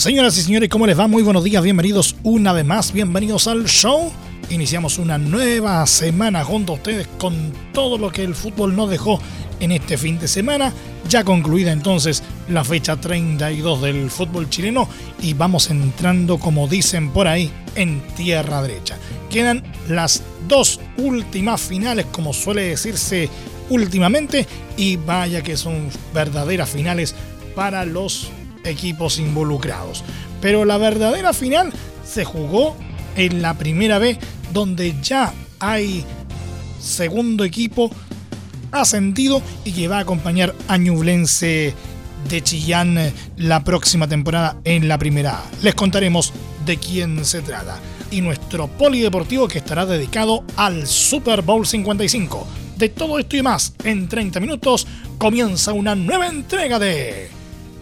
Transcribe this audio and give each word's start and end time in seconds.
Señoras 0.00 0.38
y 0.38 0.40
señores, 0.40 0.70
¿cómo 0.70 0.86
les 0.86 0.98
va? 0.98 1.08
Muy 1.08 1.22
buenos 1.22 1.44
días, 1.44 1.62
bienvenidos 1.62 2.16
una 2.22 2.54
vez 2.54 2.64
más, 2.64 2.90
bienvenidos 2.90 3.46
al 3.46 3.66
show. 3.66 4.10
Iniciamos 4.48 4.96
una 4.96 5.18
nueva 5.18 5.86
semana 5.86 6.42
junto 6.42 6.72
a 6.72 6.76
ustedes 6.76 7.06
con 7.18 7.52
todo 7.74 7.98
lo 7.98 8.10
que 8.10 8.24
el 8.24 8.34
fútbol 8.34 8.74
nos 8.74 8.88
dejó 8.88 9.20
en 9.60 9.72
este 9.72 9.98
fin 9.98 10.18
de 10.18 10.26
semana. 10.26 10.72
Ya 11.06 11.22
concluida 11.22 11.70
entonces 11.70 12.22
la 12.48 12.64
fecha 12.64 12.96
32 12.96 13.82
del 13.82 14.10
fútbol 14.10 14.48
chileno 14.48 14.88
y 15.20 15.34
vamos 15.34 15.68
entrando, 15.68 16.38
como 16.38 16.66
dicen 16.66 17.10
por 17.10 17.28
ahí, 17.28 17.50
en 17.74 18.00
tierra 18.16 18.62
derecha. 18.62 18.96
Quedan 19.28 19.62
las 19.86 20.22
dos 20.48 20.80
últimas 20.96 21.60
finales, 21.60 22.06
como 22.10 22.32
suele 22.32 22.62
decirse 22.70 23.28
últimamente, 23.68 24.46
y 24.78 24.96
vaya 24.96 25.42
que 25.42 25.58
son 25.58 25.90
verdaderas 26.14 26.70
finales 26.70 27.14
para 27.54 27.84
los 27.84 28.30
equipos 28.64 29.18
involucrados. 29.18 30.04
Pero 30.40 30.64
la 30.64 30.78
verdadera 30.78 31.32
final 31.32 31.72
se 32.04 32.24
jugó 32.24 32.76
en 33.16 33.42
la 33.42 33.54
primera 33.54 33.98
vez 33.98 34.18
donde 34.52 34.94
ya 35.02 35.32
hay 35.58 36.04
segundo 36.80 37.44
equipo 37.44 37.90
ascendido 38.72 39.42
y 39.64 39.72
que 39.72 39.88
va 39.88 39.98
a 39.98 40.00
acompañar 40.00 40.54
a 40.68 40.76
Ñublense 40.76 41.74
de 42.28 42.42
Chillán 42.42 42.98
eh, 42.98 43.12
la 43.36 43.64
próxima 43.64 44.06
temporada 44.06 44.56
en 44.64 44.88
la 44.88 44.98
primera 44.98 45.38
A. 45.38 45.44
Les 45.62 45.74
contaremos 45.74 46.32
de 46.64 46.76
quién 46.76 47.24
se 47.24 47.42
trata. 47.42 47.78
Y 48.10 48.20
nuestro 48.20 48.68
polideportivo 48.68 49.48
que 49.48 49.58
estará 49.58 49.86
dedicado 49.86 50.44
al 50.56 50.86
Super 50.86 51.42
Bowl 51.42 51.66
55. 51.66 52.46
De 52.76 52.88
todo 52.88 53.18
esto 53.18 53.36
y 53.36 53.42
más, 53.42 53.74
en 53.84 54.08
30 54.08 54.40
minutos 54.40 54.86
comienza 55.18 55.72
una 55.72 55.94
nueva 55.94 56.26
entrega 56.26 56.78
de 56.78 57.28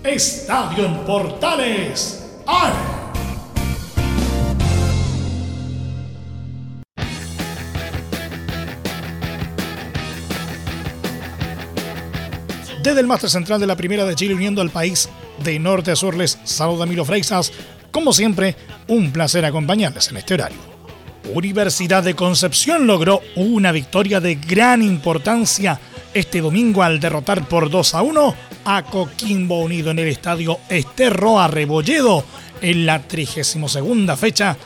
Estadio 0.04 0.86
en 0.86 1.04
Portales. 1.04 2.24
Desde 12.82 13.00
el 13.00 13.06
máster 13.08 13.28
central 13.28 13.60
de 13.60 13.66
la 13.66 13.76
Primera 13.76 14.04
de 14.04 14.14
Chile 14.14 14.34
uniendo 14.34 14.62
al 14.62 14.70
país 14.70 15.08
de 15.42 15.58
norte 15.58 15.90
a 15.90 15.96
sur 15.96 16.16
les 16.16 16.38
saluda 16.44 16.86
Milo 16.86 17.04
Freixas. 17.04 17.52
Como 17.90 18.12
siempre, 18.12 18.56
un 18.86 19.10
placer 19.10 19.44
acompañarles 19.44 20.08
en 20.08 20.18
este 20.18 20.34
horario. 20.34 20.58
Universidad 21.34 22.04
de 22.04 22.14
Concepción 22.14 22.86
logró 22.86 23.20
una 23.36 23.72
victoria 23.72 24.20
de 24.20 24.36
gran 24.36 24.80
importancia 24.80 25.80
este 26.18 26.40
domingo 26.40 26.82
al 26.82 27.00
derrotar 27.00 27.46
por 27.48 27.70
2 27.70 27.94
a 27.94 28.02
1 28.02 28.34
a 28.64 28.82
Coquimbo 28.82 29.60
Unido 29.62 29.90
en 29.90 30.00
el 30.00 30.08
estadio 30.08 30.58
Esterro 30.68 31.46
Rebolledo 31.46 32.24
en 32.60 32.86
la 32.86 33.00
32 33.02 34.18
fecha 34.18 34.56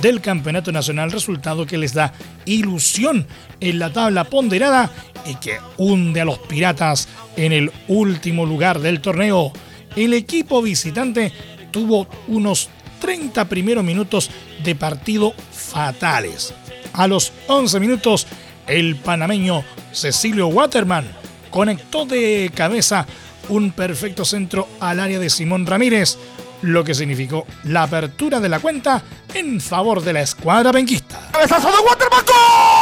del 0.00 0.20
Campeonato 0.20 0.72
Nacional, 0.72 1.12
resultado 1.12 1.66
que 1.66 1.78
les 1.78 1.92
da 1.92 2.12
ilusión 2.46 3.26
en 3.60 3.78
la 3.78 3.92
tabla 3.92 4.24
ponderada 4.24 4.90
y 5.26 5.34
que 5.36 5.58
hunde 5.76 6.22
a 6.22 6.24
los 6.24 6.38
Piratas 6.38 7.08
en 7.36 7.52
el 7.52 7.70
último 7.88 8.46
lugar 8.46 8.80
del 8.80 9.00
torneo. 9.00 9.52
El 9.94 10.14
equipo 10.14 10.62
visitante 10.62 11.32
tuvo 11.70 12.08
unos 12.28 12.70
30 13.00 13.44
primeros 13.48 13.84
minutos 13.84 14.30
de 14.64 14.74
partido 14.74 15.34
fatales. 15.52 16.54
A 16.94 17.06
los 17.06 17.32
11 17.48 17.78
minutos, 17.80 18.26
el 18.66 18.96
panameño 18.96 19.64
Cecilio 19.92 20.48
Waterman 20.48 21.06
conectó 21.50 22.04
de 22.04 22.50
cabeza 22.54 23.06
un 23.48 23.72
perfecto 23.72 24.24
centro 24.24 24.68
al 24.80 25.00
área 25.00 25.18
de 25.18 25.30
Simón 25.30 25.66
Ramírez, 25.66 26.18
lo 26.62 26.82
que 26.82 26.94
significó 26.94 27.46
la 27.64 27.84
apertura 27.84 28.40
de 28.40 28.48
la 28.48 28.60
cuenta 28.60 29.02
en 29.34 29.60
favor 29.60 30.02
de 30.02 30.12
la 30.14 30.22
escuadra 30.22 30.72
benquista. 30.72 31.28
¡Cabezazo 31.32 31.68
de 31.68 31.78
Waterman! 31.78 32.24
¡Gol! 32.24 32.73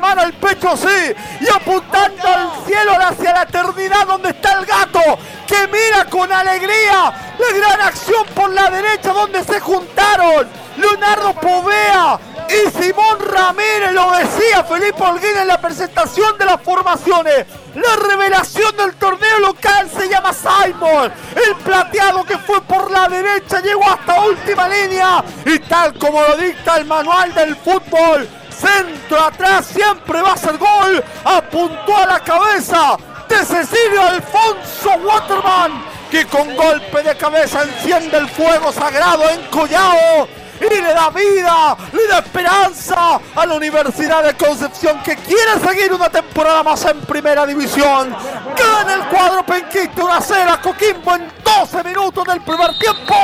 Mano 0.00 0.22
al 0.22 0.32
pecho, 0.34 0.76
sí, 0.76 1.14
y 1.40 1.48
apuntando 1.48 2.28
al 2.28 2.50
cielo 2.66 2.92
hacia 3.00 3.32
la 3.32 3.42
eternidad 3.42 4.06
donde 4.06 4.30
está 4.30 4.52
el 4.52 4.66
gato, 4.66 5.00
que 5.46 5.66
mira 5.68 6.04
con 6.10 6.32
alegría 6.32 7.12
la 7.38 7.58
gran 7.58 7.80
acción 7.80 8.24
por 8.34 8.50
la 8.52 8.70
derecha 8.70 9.12
donde 9.12 9.44
se 9.44 9.60
juntaron 9.60 10.48
Leonardo 10.76 11.34
Povea 11.34 12.18
y 12.48 12.70
Simón 12.70 13.18
Ramírez, 13.20 13.92
lo 13.92 14.12
decía 14.12 14.62
Felipe 14.64 15.02
Holguín 15.02 15.36
en 15.36 15.48
la 15.48 15.60
presentación 15.60 16.38
de 16.38 16.44
las 16.44 16.60
formaciones. 16.62 17.46
La 17.74 18.08
revelación 18.08 18.76
del 18.76 18.94
torneo 18.94 19.38
local 19.40 19.90
se 19.90 20.08
llama 20.08 20.32
Simon. 20.32 21.12
El 21.34 21.56
plateado 21.56 22.24
que 22.24 22.38
fue 22.38 22.60
por 22.62 22.90
la 22.90 23.08
derecha 23.08 23.60
llegó 23.60 23.84
hasta 23.88 24.22
última 24.22 24.68
línea. 24.68 25.24
Y 25.44 25.58
tal 25.60 25.98
como 25.98 26.22
lo 26.22 26.36
dicta 26.36 26.76
el 26.76 26.86
manual 26.86 27.34
del 27.34 27.56
fútbol, 27.56 28.28
Centro 28.58 29.20
atrás, 29.20 29.66
siempre 29.66 30.22
va 30.22 30.32
a 30.32 30.36
ser 30.36 30.56
gol. 30.56 31.04
Apuntó 31.24 31.96
a 31.96 32.06
la 32.06 32.20
cabeza 32.20 32.96
de 33.28 33.36
Cecilio 33.44 34.02
Alfonso 34.02 34.90
Waterman, 35.04 35.84
que 36.10 36.26
con 36.26 36.54
golpe 36.56 37.02
de 37.02 37.16
cabeza 37.16 37.62
enciende 37.62 38.16
el 38.16 38.28
fuego 38.28 38.72
sagrado 38.72 39.28
en 39.30 39.42
Collao 39.50 40.28
y 40.60 40.74
le 40.80 40.94
da 40.94 41.10
vida, 41.10 41.76
le 41.92 42.06
da 42.06 42.18
esperanza 42.18 43.20
a 43.34 43.46
la 43.46 43.54
Universidad 43.54 44.22
de 44.22 44.34
Concepción 44.34 45.02
que 45.02 45.16
quiere 45.16 45.60
seguir 45.60 45.92
una 45.92 46.08
temporada 46.08 46.62
más 46.62 46.84
en 46.86 47.00
primera 47.02 47.44
división. 47.44 48.14
Gana 48.56 48.94
el 48.94 49.04
cuadro 49.08 49.44
penquista 49.44 50.04
una 50.04 50.20
cera 50.20 50.60
Coquimbo 50.60 51.14
en 51.14 51.30
12 51.44 51.84
minutos 51.84 52.24
del 52.24 52.40
primer 52.40 52.78
tiempo 52.78 53.14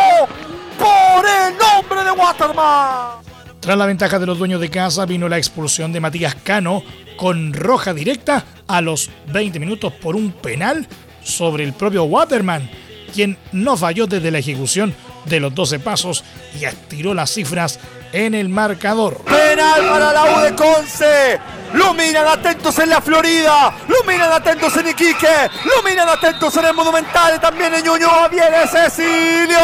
por 0.79 1.27
el 1.27 1.57
nombre 1.57 2.05
de 2.05 2.11
Waterman. 2.11 3.32
Tras 3.63 3.79
la 3.79 3.87
ventaja 3.87 4.19
de 4.19 4.27
los 4.27 4.39
dueños 4.39 4.61
de 4.61 4.71
casa 4.71 5.07
vino 5.07 5.29
la 5.29 5.39
expulsión 5.39 5.93
de 5.93 6.01
Matías 6.01 6.35
Cano 6.35 6.83
con 7.17 7.53
roja 7.53 7.95
directa 7.95 8.45
a 8.67 8.81
los 8.81 9.09
20 9.33 9.61
minutos 9.61 9.93
por 9.93 10.17
un 10.17 10.33
penal 10.33 10.89
sobre 11.23 11.63
el 11.63 11.73
propio 11.73 12.03
Waterman, 12.03 12.69
quien 13.15 13.39
no 13.53 13.77
falló 13.77 14.09
desde 14.09 14.33
la 14.33 14.41
ejecución 14.41 14.93
de 15.27 15.39
los 15.39 15.55
12 15.55 15.79
pasos 15.79 16.25
y 16.61 16.65
estiró 16.65 17.15
las 17.15 17.33
cifras 17.33 17.79
en 18.13 18.35
el 18.35 18.49
marcador. 18.49 19.19
Penal 19.19 19.81
para 19.89 20.13
la 20.13 20.25
U 20.25 20.41
de 20.41 20.57
Conce. 20.57 21.39
Lo 21.75 21.95
miran 21.95 22.27
atentos 22.27 22.77
en 22.81 22.91
la 22.91 23.01
Florida. 23.01 23.77
Lo 23.87 24.03
miran 24.03 24.33
atentos 24.33 24.77
en 24.77 24.89
Iquique. 24.89 25.49
Lo 25.65 25.89
miran 25.89 26.09
atentos 26.09 26.57
en 26.57 26.65
el 26.65 26.75
Monumental. 26.75 27.41
También 27.41 27.73
en 27.75 27.85
Ñuñoa 27.85 28.27
viene 28.27 28.67
Cecilio. 28.67 29.59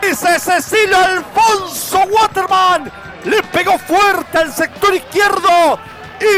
De 0.00 0.14
Cecilio 0.14 0.96
Alfonso 0.96 1.98
Waterman. 2.10 2.90
Le 3.24 3.42
pegó 3.44 3.78
fuerte 3.78 4.38
al 4.38 4.52
sector 4.52 4.94
izquierdo. 4.94 5.78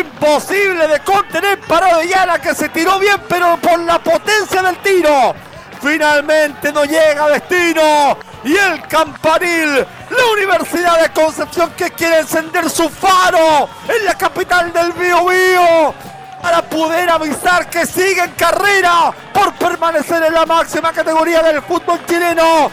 Imposible 0.01 0.87
de 0.89 1.01
contener 1.01 1.61
para 1.61 1.97
Orellana 1.97 2.39
que 2.39 2.55
se 2.55 2.69
tiró 2.69 2.99
bien, 2.99 3.17
pero 3.29 3.57
por 3.59 3.79
la 3.81 3.99
potencia 3.99 4.63
del 4.63 4.77
tiro. 4.79 5.35
Finalmente 5.81 6.73
no 6.73 6.85
llega 6.85 7.25
a 7.25 7.29
destino. 7.31 8.19
Y 8.45 8.57
el 8.57 8.83
campanil, 8.89 9.77
la 9.77 10.33
Universidad 10.35 11.01
de 11.01 11.11
Concepción 11.11 11.73
que 11.77 11.91
quiere 11.91 12.21
encender 12.21 12.69
su 12.69 12.89
faro 12.89 13.69
en 13.89 14.05
la 14.05 14.17
capital 14.17 14.73
del 14.73 14.93
Bío 14.93 15.27
Bío 15.27 15.95
para 16.43 16.63
poder 16.63 17.09
avisar 17.11 17.69
que 17.69 17.87
sigue 17.87 18.23
en 18.23 18.31
carrera 18.33 19.13
por 19.33 19.53
permanecer 19.55 20.23
en 20.23 20.35
la 20.35 20.47
máxima 20.47 20.93
categoría 20.93 21.43
del 21.43 21.63
fútbol 21.63 22.01
chileno. 22.07 22.71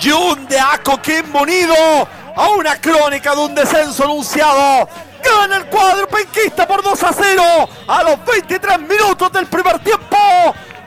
Y 0.00 0.10
un 0.10 0.46
de 0.46 0.58
Coquín 0.82 1.30
Munido 1.30 2.08
a 2.36 2.48
una 2.50 2.80
crónica 2.80 3.34
de 3.34 3.40
un 3.40 3.54
descenso 3.54 4.04
anunciado. 4.04 4.88
Gana 5.22 5.56
el 5.56 5.66
cuadro 5.66 6.06
penquista 6.08 6.66
por 6.66 6.82
2 6.82 7.02
a 7.02 7.12
0 7.12 7.42
a 7.86 8.02
los 8.02 8.24
23 8.24 8.80
minutos 8.80 9.32
del 9.32 9.46
primer 9.46 9.78
tiempo 9.78 10.16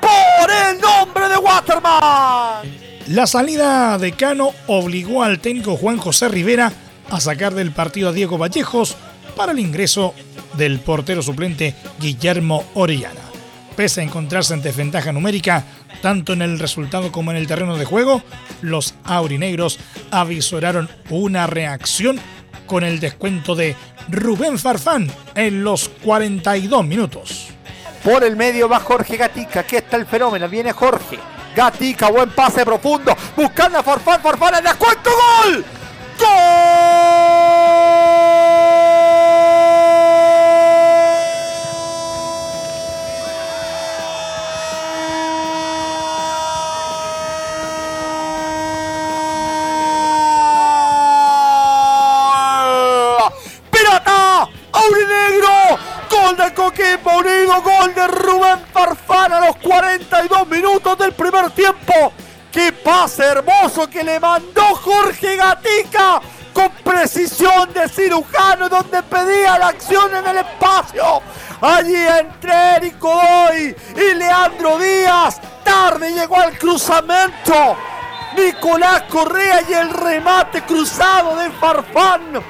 por 0.01 0.51
el 0.51 0.79
nombre 0.79 1.29
de 1.29 1.37
Waterman. 1.37 2.87
La 3.07 3.25
salida 3.25 3.97
de 3.97 4.11
Cano 4.11 4.51
obligó 4.67 5.23
al 5.23 5.39
técnico 5.39 5.77
Juan 5.77 5.97
José 5.97 6.27
Rivera 6.27 6.71
a 7.09 7.21
sacar 7.21 7.53
del 7.53 7.71
partido 7.71 8.09
a 8.09 8.11
Diego 8.11 8.37
Vallejos 8.37 8.97
para 9.35 9.53
el 9.53 9.59
ingreso 9.59 10.13
del 10.57 10.79
portero 10.79 11.21
suplente 11.21 11.75
Guillermo 11.99 12.65
Orellana. 12.73 13.21
Pese 13.75 14.01
a 14.01 14.03
encontrarse 14.03 14.53
en 14.53 14.61
desventaja 14.61 15.11
numérica, 15.11 15.63
tanto 16.01 16.33
en 16.33 16.41
el 16.41 16.57
resultado 16.59 17.11
como 17.11 17.31
en 17.31 17.37
el 17.37 17.47
terreno 17.47 17.77
de 17.77 17.85
juego, 17.85 18.23
los 18.61 18.95
aurinegros 19.03 19.79
avisoraron 20.09 20.89
una 21.09 21.45
reacción 21.45 22.19
con 22.65 22.83
el 22.83 22.99
descuento 22.99 23.55
de 23.55 23.75
Rubén 24.09 24.57
Farfán 24.57 25.11
en 25.35 25.63
los 25.63 25.89
42 26.03 26.85
minutos. 26.85 27.47
Por 28.03 28.23
el 28.23 28.35
medio 28.35 28.67
va 28.67 28.79
Jorge 28.79 29.17
Gatica, 29.17 29.61
aquí 29.61 29.75
está 29.75 29.97
el 29.97 30.05
fenómeno, 30.05 30.49
viene 30.49 30.71
Jorge. 30.71 31.19
Gatica, 31.55 32.09
buen 32.09 32.29
pase 32.31 32.63
profundo, 32.65 33.15
buscando 33.35 33.79
a 33.79 33.83
Farfán, 33.83 34.21
Farfán, 34.21 34.55
el 34.55 34.63
descuento, 34.63 35.09
gol. 35.09 35.65
¡Gol! 36.19 36.96
¡Qué 63.07 63.13
pase 63.13 63.23
hermoso 63.23 63.89
que 63.89 64.03
le 64.03 64.19
mandó 64.19 64.61
Jorge 64.83 65.37
Gatica! 65.37 66.19
Con 66.51 66.69
precisión 66.83 67.71
de 67.71 67.87
cirujano 67.87 68.67
donde 68.67 69.01
pedía 69.01 69.57
la 69.57 69.67
acción 69.67 70.13
en 70.13 70.27
el 70.27 70.37
espacio. 70.39 71.21
Allí 71.61 71.95
entre 71.95 72.51
Eric 72.75 72.99
Godoy 72.99 73.73
y 73.95 74.13
Leandro 74.13 74.77
Díaz. 74.77 75.39
Tarde 75.63 76.11
llegó 76.11 76.35
al 76.35 76.57
cruzamiento. 76.57 77.77
Nicolás 78.35 79.03
Correa 79.03 79.61
y 79.69 79.73
el 79.73 79.89
remate 79.89 80.63
cruzado 80.63 81.37
de 81.37 81.49
Farfán 81.51 82.43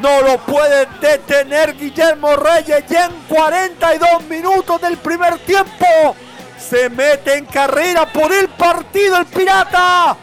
no 0.00 0.20
lo 0.22 0.38
pueden 0.38 0.88
detener 1.00 1.76
Guillermo 1.76 2.36
Reyes 2.36 2.84
ya 2.88 3.06
en 3.06 3.14
42 3.28 4.22
minutos 4.28 4.80
del 4.80 4.96
primer 4.96 5.38
tiempo. 5.40 6.14
Se 6.58 6.88
mete 6.90 7.36
en 7.36 7.46
carrera 7.46 8.10
por 8.12 8.32
el 8.32 8.48
partido 8.48 9.18
el 9.18 9.26
Pirata. 9.26 10.16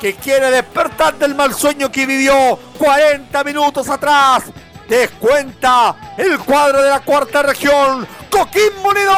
Que 0.00 0.14
quiere 0.14 0.50
despertar 0.50 1.14
del 1.14 1.34
mal 1.34 1.54
sueño 1.54 1.90
que 1.90 2.06
vivió 2.06 2.58
40 2.78 3.44
minutos 3.44 3.88
atrás. 3.88 4.44
Descuenta 4.88 6.14
el 6.16 6.38
cuadro 6.38 6.82
de 6.82 6.90
la 6.90 7.00
cuarta 7.00 7.42
región. 7.42 8.06
Coquimbo 8.30 8.90
Unido 8.90 9.12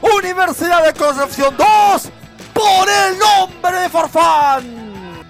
1, 0.00 0.16
Universidad 0.18 0.84
de 0.84 0.92
Concepción 0.94 1.54
2, 1.56 2.08
por 2.52 2.88
el 2.88 3.18
nombre 3.18 3.80
de 3.80 3.88
Farfán. 3.88 5.26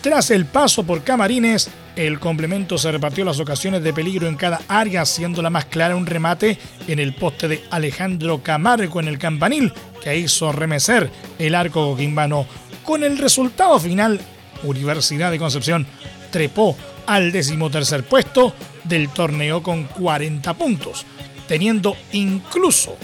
Tras 0.00 0.30
el 0.30 0.46
paso 0.46 0.82
por 0.82 1.02
Camarines, 1.02 1.68
el 1.96 2.18
complemento 2.18 2.76
se 2.76 2.90
repartió 2.90 3.24
las 3.24 3.38
ocasiones 3.40 3.82
de 3.82 3.92
peligro 3.92 4.26
en 4.26 4.36
cada 4.36 4.60
área, 4.68 5.04
siendo 5.04 5.42
la 5.42 5.50
más 5.50 5.66
clara 5.66 5.96
un 5.96 6.06
remate 6.06 6.58
en 6.88 6.98
el 6.98 7.14
poste 7.14 7.48
de 7.48 7.64
Alejandro 7.70 8.42
Camargo 8.42 9.00
en 9.00 9.08
el 9.08 9.18
campanil, 9.18 9.72
que 10.02 10.16
hizo 10.16 10.52
remecer 10.52 11.10
el 11.38 11.54
arco 11.54 11.90
coquimbano. 11.90 12.46
Con 12.82 13.04
el 13.04 13.18
resultado 13.18 13.78
final, 13.78 14.20
Universidad 14.64 15.30
de 15.30 15.38
Concepción 15.38 15.86
trepó 16.30 16.76
al 17.06 17.32
decimotercer 17.32 18.04
puesto 18.04 18.54
del 18.84 19.08
torneo 19.10 19.62
con 19.62 19.84
40 19.84 20.52
puntos, 20.54 21.06
teniendo 21.46 21.96
incluso 22.12 22.96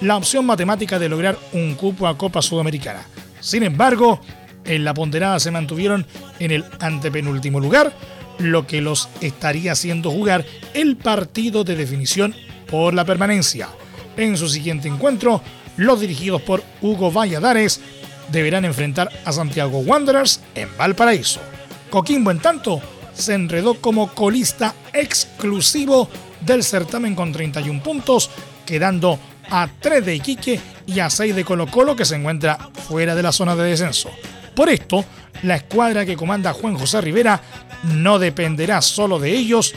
la 0.00 0.16
opción 0.16 0.46
matemática 0.46 0.98
de 0.98 1.08
lograr 1.08 1.38
un 1.52 1.74
cupo 1.74 2.08
a 2.08 2.16
Copa 2.16 2.40
Sudamericana. 2.40 3.06
Sin 3.40 3.62
embargo, 3.62 4.20
en 4.64 4.84
la 4.84 4.94
ponderada 4.94 5.38
se 5.40 5.50
mantuvieron 5.50 6.06
en 6.38 6.50
el 6.52 6.64
antepenúltimo 6.78 7.60
lugar, 7.60 7.92
lo 8.40 8.66
que 8.66 8.80
los 8.80 9.08
estaría 9.20 9.72
haciendo 9.72 10.10
jugar 10.10 10.44
el 10.74 10.96
partido 10.96 11.64
de 11.64 11.76
definición 11.76 12.34
por 12.68 12.94
la 12.94 13.04
permanencia. 13.04 13.68
En 14.16 14.36
su 14.36 14.48
siguiente 14.48 14.88
encuentro, 14.88 15.42
los 15.76 16.00
dirigidos 16.00 16.42
por 16.42 16.62
Hugo 16.80 17.10
Valladares 17.10 17.80
deberán 18.32 18.64
enfrentar 18.64 19.10
a 19.24 19.32
Santiago 19.32 19.78
Wanderers 19.80 20.40
en 20.54 20.68
Valparaíso. 20.76 21.40
Coquimbo, 21.90 22.30
en 22.30 22.38
tanto, 22.38 22.80
se 23.14 23.34
enredó 23.34 23.74
como 23.74 24.14
colista 24.14 24.74
exclusivo 24.92 26.08
del 26.40 26.62
certamen 26.62 27.14
con 27.14 27.32
31 27.32 27.82
puntos, 27.82 28.30
quedando 28.64 29.18
a 29.50 29.68
3 29.80 30.04
de 30.04 30.14
Iquique 30.14 30.60
y 30.86 31.00
a 31.00 31.10
6 31.10 31.34
de 31.34 31.44
Colo 31.44 31.66
Colo 31.66 31.96
que 31.96 32.04
se 32.04 32.16
encuentra 32.16 32.70
fuera 32.88 33.14
de 33.14 33.22
la 33.22 33.32
zona 33.32 33.56
de 33.56 33.64
descenso. 33.64 34.10
Por 34.54 34.68
esto, 34.68 35.04
la 35.42 35.56
escuadra 35.56 36.04
que 36.04 36.16
comanda 36.16 36.52
Juan 36.52 36.76
José 36.76 37.00
Rivera 37.00 37.40
no 37.84 38.18
dependerá 38.18 38.82
solo 38.82 39.18
de 39.18 39.30
ellos 39.30 39.74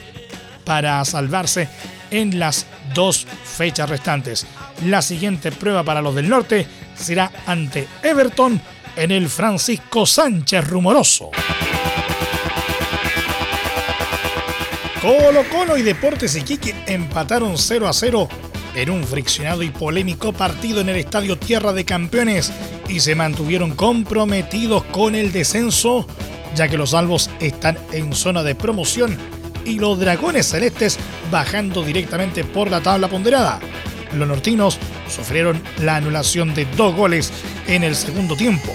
para 0.66 1.04
salvarse 1.06 1.68
en 2.12 2.40
las 2.40 2.66
dos 2.94 3.26
fechas 3.44 3.90
restantes. 3.90 4.46
La 4.86 5.02
siguiente 5.02 5.52
prueba 5.52 5.84
para 5.84 6.02
los 6.02 6.16
del 6.16 6.30
norte 6.30 6.68
será 6.96 7.32
ante 7.46 7.88
Everton 8.04 8.62
en 8.96 9.12
el 9.12 9.30
Francisco 9.30 10.06
Sánchez 10.06 10.68
Rumoroso. 10.68 11.32
Colo 15.02 15.44
Colo 15.50 15.78
y 15.78 15.82
Deportes 15.82 16.36
Iquique 16.36 16.74
empataron 16.88 17.58
0 17.58 17.90
a 17.90 17.94
0 17.94 18.30
en 18.76 18.90
un 18.90 19.04
friccionado 19.04 19.62
y 19.62 19.70
polémico 19.70 20.32
partido 20.32 20.82
en 20.82 20.90
el 20.90 20.96
Estadio 20.96 21.38
Tierra 21.38 21.74
de 21.74 21.84
Campeones 21.84 22.52
y 22.88 23.00
se 23.00 23.16
mantuvieron 23.16 23.72
comprometidos 23.72 24.84
con 24.86 25.16
el 25.16 25.32
descenso, 25.32 26.06
ya 26.56 26.68
que 26.68 26.78
los 26.78 26.94
albos 26.94 27.30
están 27.40 27.78
en 27.92 28.14
zona 28.14 28.44
de 28.44 28.56
promoción 28.56 29.18
y 29.66 29.80
los 29.80 30.00
dragones 30.00 30.48
celestes 30.48 30.98
bajando 31.32 31.84
directamente 31.84 32.44
por 32.44 32.70
la 32.70 32.82
tabla 32.82 33.08
ponderada. 33.08 33.60
Los 34.14 34.28
nortinos 34.28 34.78
sufrieron 35.10 35.62
la 35.80 35.96
anulación 35.96 36.54
de 36.54 36.66
dos 36.78 36.96
goles 36.96 37.32
en 37.68 37.84
el 37.84 37.96
segundo 37.96 38.36
tiempo, 38.36 38.72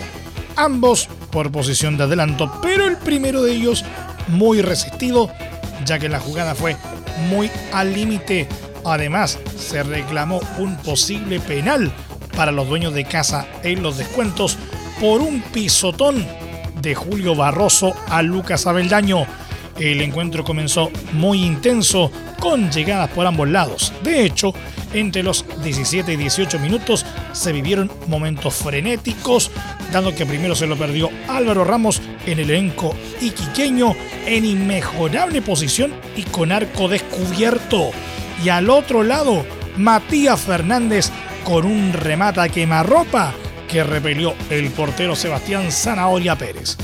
ambos 0.57 1.09
por 1.31 1.53
posición 1.53 1.97
de 1.97 2.05
adelanto, 2.05 2.51
pero 2.63 2.87
el 2.87 2.97
primero 2.97 3.43
de 3.43 3.55
ellos 3.55 3.85
muy 4.29 4.63
resistido, 4.63 5.31
ya 5.85 5.99
que 5.99 6.09
la 6.09 6.21
jugada 6.21 6.55
fue 6.55 6.77
muy 7.29 7.51
al 7.73 7.93
límite. 7.93 8.49
Además, 8.85 9.39
se 9.57 9.83
reclamó 9.83 10.41
un 10.59 10.77
posible 10.79 11.41
penal 11.41 11.93
para 12.39 12.53
los 12.53 12.69
dueños 12.69 12.95
de 12.95 13.05
casa 13.05 13.49
en 13.65 13.83
los 13.83 13.99
descuentos 13.99 14.57
por 15.01 15.21
un 15.21 15.41
pisotón 15.41 16.25
de 16.81 16.95
Julio 16.95 17.35
Barroso 17.35 17.93
a 18.09 18.23
Lucas 18.23 18.65
Abeldaño. 18.65 19.27
El 19.77 20.01
encuentro 20.03 20.45
comenzó 20.45 20.93
muy 21.15 21.45
intenso 21.45 22.13
con 22.39 22.71
llegadas 22.71 23.11
por 23.11 23.27
ambos 23.27 23.49
lados. 23.49 23.93
De 24.05 24.25
hecho, 24.25 24.55
entre 24.93 25.25
los 25.25 25.45
17 25.65 26.13
y 26.13 26.17
18 26.17 26.61
minutos 26.61 27.05
se 27.33 27.51
vivieron 27.51 27.91
momentos 28.07 28.55
frenéticos, 28.55 29.51
dando 29.93 30.15
que 30.15 30.25
primero 30.25 30.55
se 30.55 30.69
lo 30.69 30.77
perdió 30.77 31.11
Álvaro 31.27 31.65
Ramos 31.65 32.01
en 32.25 32.39
el 32.39 32.51
elenco 32.51 32.95
iquiqueño 33.21 33.97
en 34.27 34.45
inmejorable 34.45 35.43
posición 35.43 35.93
y 36.15 36.23
con 36.23 36.53
arco 36.53 36.87
descubierto. 36.87 37.91
Y 38.45 38.51
al 38.51 38.71
otro 38.71 39.03
lado, 39.03 39.45
Matías 39.77 40.41
Fernández 40.41 41.11
con 41.49 41.65
un 41.65 41.95
remata 41.95 42.47
quemarropa 42.51 43.33
que 43.67 43.83
repelió 43.83 44.35
el 44.51 44.69
portero 44.69 45.17
Sebastián 45.17 45.73
Zanahoria 45.73 46.37
Pérez. 46.37 46.77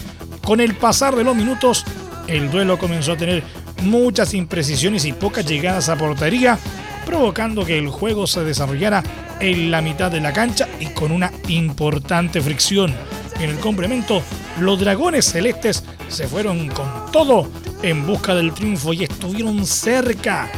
Con 0.43 0.59
el 0.59 0.75
pasar 0.75 1.15
de 1.15 1.23
los 1.23 1.37
minutos, 1.37 1.85
el 2.29 2.51
duelo 2.51 2.79
comenzó 2.79 3.13
a 3.13 3.17
tener 3.19 3.43
muchas 3.83 4.33
imprecisiones 4.33 5.05
y 5.05 5.13
pocas 5.13 5.45
llegadas 5.45 5.91
a 5.91 5.97
portería, 5.97 6.59
provocando 7.05 7.67
que 7.67 7.77
el 7.77 7.91
juego 7.91 8.27
se 8.27 8.43
desarrollara 8.43 9.03
en 9.39 9.71
la 9.71 9.83
mitad 9.83 10.11
de 10.11 10.23
la 10.23 10.33
cancha 10.33 10.67
y 10.81 10.87
con 10.87 11.13
una 11.13 11.31
importante 11.49 12.41
fricción. 12.41 12.95
En 13.41 13.51
el 13.51 13.59
complemento, 13.59 14.23
los 14.61 14.81
dragones 14.81 15.27
celestes 15.27 15.85
se 16.09 16.27
fueron 16.27 16.69
con 16.69 17.13
todo 17.13 17.51
en 17.83 18.07
busca 18.07 18.35
del 18.35 18.55
triunfo 18.55 18.95
y 18.95 19.05
estuvieron 19.05 19.67
cerca 19.67 20.49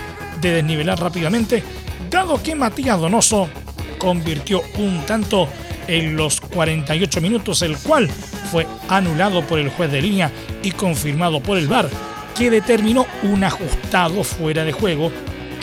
de 0.41 0.53
desnivelar 0.53 1.01
rápidamente, 1.01 1.65
dado 2.09 2.41
que 2.41 2.55
Matías 2.55 3.01
Donoso 3.01 3.49
convirtió 3.99 4.63
un 4.79 5.05
tanto 5.07 5.49
en 5.89 6.17
los 6.17 6.41
48 6.41 7.21
minutos, 7.21 7.63
el 7.63 7.77
cual 7.79 8.09
fue 8.51 8.67
anulado 8.89 9.43
por 9.47 9.59
el 9.59 9.69
juez 9.69 9.91
de 9.91 10.03
línea 10.03 10.31
y 10.63 10.73
confirmado 10.73 11.41
por 11.41 11.59
el 11.59 11.69
VAR, 11.69 11.89
que 12.37 12.51
determinó 12.51 13.07
un 13.23 13.45
ajustado 13.45 14.25
fuera 14.25 14.65
de 14.65 14.73
juego 14.73 15.11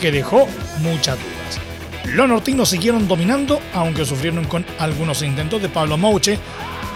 que 0.00 0.10
dejó 0.10 0.46
muchas 0.80 1.18
dudas. 1.18 2.14
Los 2.14 2.28
nortinos 2.28 2.68
siguieron 2.68 3.08
dominando, 3.08 3.60
aunque 3.72 4.04
sufrieron 4.04 4.44
con 4.44 4.64
algunos 4.78 5.22
intentos 5.22 5.62
de 5.62 5.68
Pablo 5.68 5.96
Mouche, 5.96 6.38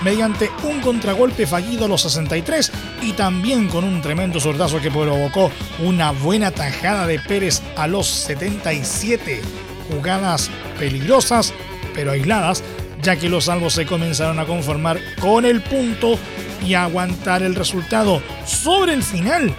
mediante 0.03 0.51
un 0.63 0.81
contragolpe 0.81 1.47
fallido 1.47 1.87
a 1.87 1.89
los 1.89 2.03
63 2.03 2.71
y 3.03 3.13
también 3.13 3.69
con 3.69 3.85
un 3.85 4.01
tremendo 4.01 4.39
sordazo 4.39 4.81
que 4.81 4.91
provocó 4.91 5.51
una 5.81 6.13
buena 6.13 6.51
tajada 6.51 7.07
de 7.07 7.19
Pérez 7.19 7.63
a 7.77 7.87
los 7.87 8.07
77. 8.07 9.68
Jugadas 9.89 10.51
peligrosas, 10.79 11.53
pero 11.95 12.13
aisladas, 12.13 12.63
ya 13.03 13.17
que 13.17 13.29
los 13.29 13.45
salvos 13.45 13.75
se 13.75 13.87
comenzaron 13.87 14.39
a 14.39 14.47
conformar 14.47 15.01
con 15.21 15.45
el 15.45 15.63
punto 15.63 16.19
y 16.65 16.75
aguantar 16.75 17.43
el 17.43 17.55
resultado. 17.55 18.23
Sobre 18.45 18.93
el 18.93 19.03
final, 19.03 19.55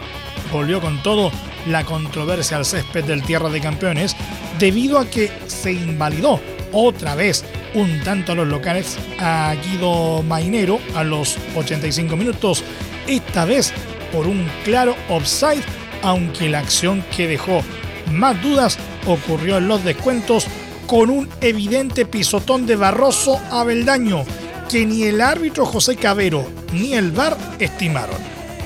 volvió 0.51 0.81
con 0.81 1.01
todo 1.03 1.31
la 1.67 1.83
controversia 1.83 2.57
al 2.57 2.65
césped 2.65 3.03
del 3.03 3.23
Tierra 3.23 3.49
de 3.49 3.61
Campeones 3.61 4.15
debido 4.57 4.99
a 4.99 5.09
que 5.09 5.31
se 5.47 5.71
invalidó 5.71 6.39
otra 6.71 7.15
vez 7.15 7.43
un 7.73 7.99
tanto 8.01 8.31
a 8.31 8.35
los 8.35 8.47
locales 8.47 8.97
a 9.19 9.55
Guido 9.63 10.23
Mainero 10.23 10.79
a 10.95 11.03
los 11.03 11.37
85 11.55 12.15
minutos, 12.15 12.63
esta 13.07 13.45
vez 13.45 13.73
por 14.11 14.27
un 14.27 14.47
claro 14.63 14.95
offside, 15.09 15.63
aunque 16.01 16.49
la 16.49 16.59
acción 16.59 17.03
que 17.15 17.27
dejó 17.27 17.63
más 18.11 18.41
dudas 18.41 18.77
ocurrió 19.13 19.57
en 19.57 19.67
los 19.67 19.83
descuentos 19.83 20.47
con 20.87 21.09
un 21.09 21.29
evidente 21.41 22.05
pisotón 22.05 22.65
de 22.65 22.75
Barroso 22.75 23.39
a 23.51 23.63
Beldaño, 23.63 24.23
que 24.69 24.85
ni 24.85 25.03
el 25.03 25.21
árbitro 25.21 25.65
José 25.65 25.95
Cabero 25.95 26.45
ni 26.73 26.93
el 26.93 27.11
VAR 27.11 27.37
estimaron, 27.59 28.17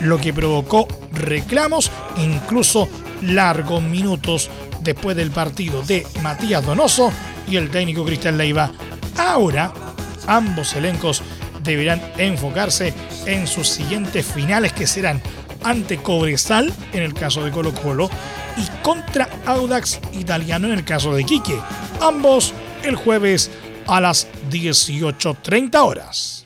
lo 0.01 0.17
que 0.17 0.33
provocó 0.33 0.87
reclamos, 1.11 1.91
incluso 2.17 2.87
largos 3.21 3.81
minutos 3.81 4.49
después 4.81 5.15
del 5.15 5.31
partido 5.31 5.81
de 5.83 6.05
Matías 6.21 6.65
Donoso 6.65 7.11
y 7.47 7.57
el 7.57 7.69
técnico 7.69 8.05
Cristian 8.05 8.37
Leiva. 8.37 8.71
Ahora, 9.17 9.73
ambos 10.27 10.73
elencos 10.73 11.21
deberán 11.63 12.01
enfocarse 12.17 12.93
en 13.25 13.47
sus 13.47 13.69
siguientes 13.69 14.25
finales 14.25 14.73
que 14.73 14.87
serán 14.87 15.21
ante 15.63 15.97
Cobresal 15.97 16.73
en 16.93 17.03
el 17.03 17.13
caso 17.13 17.43
de 17.43 17.51
Colo 17.51 17.73
Colo 17.73 18.09
y 18.57 18.83
contra 18.83 19.29
Audax 19.45 19.99
Italiano 20.13 20.67
en 20.67 20.73
el 20.73 20.85
caso 20.85 21.13
de 21.13 21.23
Quique. 21.23 21.57
Ambos 22.01 22.53
el 22.83 22.95
jueves 22.95 23.49
a 23.87 23.99
las 24.01 24.27
18.30 24.49 25.75
horas. 25.77 26.43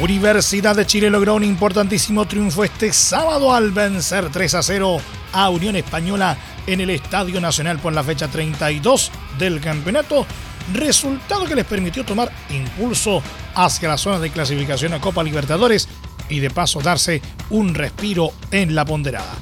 Universidad 0.00 0.76
de 0.76 0.84
Chile 0.84 1.08
logró 1.08 1.34
un 1.34 1.44
importantísimo 1.44 2.26
triunfo 2.26 2.62
este 2.62 2.92
sábado 2.92 3.54
al 3.54 3.70
vencer 3.70 4.28
3 4.30 4.54
a 4.54 4.62
0 4.62 4.98
a 5.32 5.48
Unión 5.48 5.76
Española 5.76 6.36
en 6.66 6.80
el 6.82 6.90
Estadio 6.90 7.40
Nacional 7.40 7.78
por 7.78 7.94
la 7.94 8.04
fecha 8.04 8.28
32 8.28 9.10
del 9.38 9.60
campeonato, 9.60 10.26
resultado 10.72 11.44
que 11.44 11.54
les 11.54 11.64
permitió 11.64 12.04
tomar 12.04 12.32
impulso 12.50 13.22
hacia 13.54 13.88
la 13.88 13.98
zona 13.98 14.18
de 14.18 14.30
clasificación 14.30 14.94
a 14.94 15.00
Copa 15.00 15.22
Libertadores 15.22 15.88
y 16.28 16.40
de 16.40 16.50
paso 16.50 16.80
darse 16.80 17.20
un 17.50 17.74
respiro 17.74 18.32
en 18.50 18.74
la 18.74 18.84
ponderada. 18.84 19.34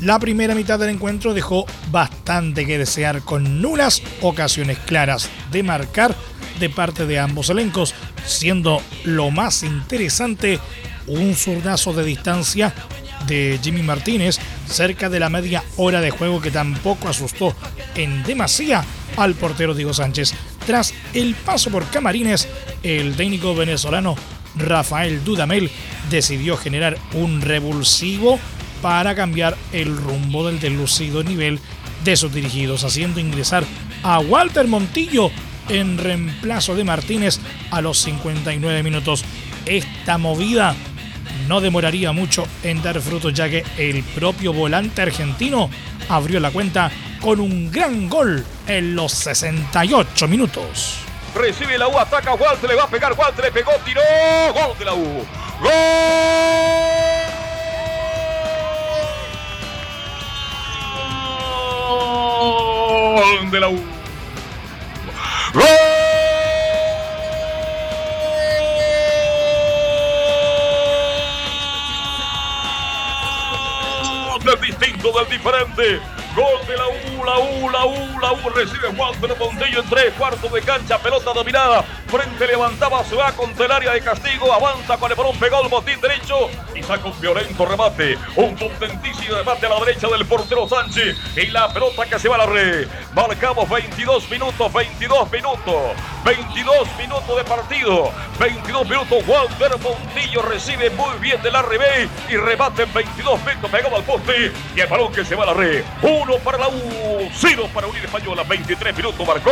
La 0.00 0.20
primera 0.20 0.54
mitad 0.54 0.78
del 0.78 0.90
encuentro 0.90 1.34
dejó 1.34 1.66
bastante 1.90 2.66
que 2.66 2.78
desear 2.78 3.22
con 3.22 3.60
nulas 3.60 4.00
ocasiones 4.20 4.78
claras 4.78 5.28
de 5.50 5.64
marcar 5.64 6.14
de 6.60 6.70
parte 6.70 7.06
de 7.06 7.18
ambos 7.18 7.50
elencos, 7.50 7.94
siendo 8.24 8.80
lo 9.04 9.30
más 9.30 9.64
interesante 9.64 10.60
un 11.08 11.34
zurdazo 11.34 11.92
de 11.92 12.04
distancia 12.04 12.72
de 13.26 13.58
Jimmy 13.62 13.82
Martínez 13.82 14.38
cerca 14.68 15.08
de 15.08 15.20
la 15.20 15.28
media 15.28 15.64
hora 15.76 16.00
de 16.00 16.10
juego 16.10 16.40
que 16.40 16.50
tampoco 16.50 17.08
asustó 17.08 17.54
en 17.94 18.22
demasía 18.22 18.84
al 19.16 19.34
portero 19.34 19.74
Diego 19.74 19.92
Sánchez. 19.92 20.34
Tras 20.68 20.92
el 21.14 21.34
paso 21.34 21.70
por 21.70 21.88
Camarines, 21.88 22.46
el 22.82 23.16
técnico 23.16 23.54
venezolano 23.54 24.16
Rafael 24.54 25.24
Dudamel 25.24 25.70
decidió 26.10 26.58
generar 26.58 26.98
un 27.14 27.40
revulsivo 27.40 28.38
para 28.82 29.14
cambiar 29.14 29.56
el 29.72 29.96
rumbo 29.96 30.46
del 30.46 30.60
deslucido 30.60 31.24
nivel 31.24 31.58
de 32.04 32.16
sus 32.18 32.34
dirigidos, 32.34 32.84
haciendo 32.84 33.18
ingresar 33.18 33.64
a 34.02 34.18
Walter 34.18 34.68
Montillo 34.68 35.30
en 35.70 35.96
reemplazo 35.96 36.76
de 36.76 36.84
Martínez 36.84 37.40
a 37.70 37.80
los 37.80 38.00
59 38.00 38.82
minutos. 38.82 39.24
Esta 39.64 40.18
movida 40.18 40.76
no 41.48 41.62
demoraría 41.62 42.12
mucho 42.12 42.46
en 42.62 42.82
dar 42.82 43.00
frutos 43.00 43.32
ya 43.32 43.48
que 43.48 43.64
el 43.78 44.02
propio 44.02 44.52
volante 44.52 45.00
argentino 45.00 45.70
abrió 46.10 46.40
la 46.40 46.50
cuenta 46.50 46.90
con 47.22 47.40
un 47.40 47.70
gran 47.72 48.10
gol 48.10 48.44
en 48.68 48.94
los 48.94 49.12
68 49.12 50.28
minutos. 50.28 51.00
Recibe 51.34 51.76
la 51.78 51.88
U, 51.88 51.98
ataca 51.98 52.34
Walter, 52.34 52.70
le 52.70 52.76
va 52.76 52.84
a 52.84 52.88
pegar, 52.88 53.12
Walter 53.14 53.44
le 53.46 53.52
pegó, 53.52 53.72
tiró, 53.84 54.00
gol 54.54 54.78
de 54.78 54.84
la 54.84 54.94
U. 54.94 55.26
¡Gol! 55.60 55.72
de 63.50 63.60
la 63.60 63.68
U. 63.68 63.76
¡Gol! 65.54 65.64
Del 74.44 74.60
distinto, 74.60 75.12
del 75.12 75.28
diferente. 75.28 76.17
Gol 76.38 76.64
de 76.68 76.76
la 76.76 76.86
U, 76.86 77.24
la 77.24 77.38
U, 77.40 77.68
la 77.68 77.84
U, 77.84 78.20
la 78.20 78.32
U. 78.32 78.50
Recibe 78.50 78.86
Walter 78.90 79.36
Montello 79.36 79.80
en 79.80 79.88
tres 79.90 80.14
cuartos 80.16 80.52
de 80.52 80.62
cancha. 80.62 80.96
Pelota 80.98 81.32
dominada. 81.32 81.82
Frente 82.06 82.46
levantaba, 82.46 83.02
se 83.02 83.16
va 83.16 83.32
contra 83.32 83.66
el 83.66 83.72
área 83.72 83.92
de 83.92 84.00
castigo. 84.00 84.52
Avanza 84.52 84.96
con 84.98 85.10
el 85.10 85.16
balón, 85.16 85.36
pegó 85.36 85.60
el 85.64 85.68
botín 85.68 86.00
derecho. 86.00 86.48
Y 86.76 86.82
saca 86.84 87.08
un 87.08 87.20
violento 87.20 87.66
remate. 87.66 88.16
Un 88.36 88.54
contentísimo 88.54 89.34
remate 89.34 89.66
a 89.66 89.70
la 89.70 89.80
derecha 89.80 90.06
del 90.06 90.24
portero 90.26 90.68
Sánchez. 90.68 91.16
Y 91.36 91.46
la 91.46 91.72
pelota 91.72 92.06
que 92.06 92.20
se 92.20 92.28
va 92.28 92.36
a 92.36 92.38
la 92.38 92.46
red. 92.46 92.86
Marcamos 93.14 93.68
22 93.68 94.30
minutos, 94.30 94.72
22 94.72 95.32
minutos. 95.32 95.96
22 96.24 96.88
minutos 96.98 97.36
de 97.36 97.44
partido. 97.44 98.12
22 98.38 98.88
minutos. 98.88 99.24
Walter 99.26 99.76
Montillo 99.80 100.42
recibe 100.42 100.90
muy 100.90 101.18
bien 101.18 101.42
de 101.42 101.50
la. 101.50 101.64
Y 102.28 102.36
remate 102.36 102.84
en 102.84 102.92
22 102.92 103.44
minutos. 103.44 103.70
Pegado 103.72 103.96
al 103.96 104.04
poste. 104.04 104.52
Y 104.76 104.80
el 104.80 104.86
balón 104.86 105.12
que 105.12 105.24
se 105.24 105.34
va 105.34 105.42
a 105.42 105.46
la 105.46 105.54
red. 105.54 105.82
Uno 106.00 106.27
para 106.36 106.58
la 106.58 106.68
U, 106.68 107.28
cero 107.34 107.68
para 107.72 107.86
Unión 107.86 108.04
Española. 108.04 108.42
23 108.42 108.96
minutos 108.96 109.26
marcó 109.26 109.50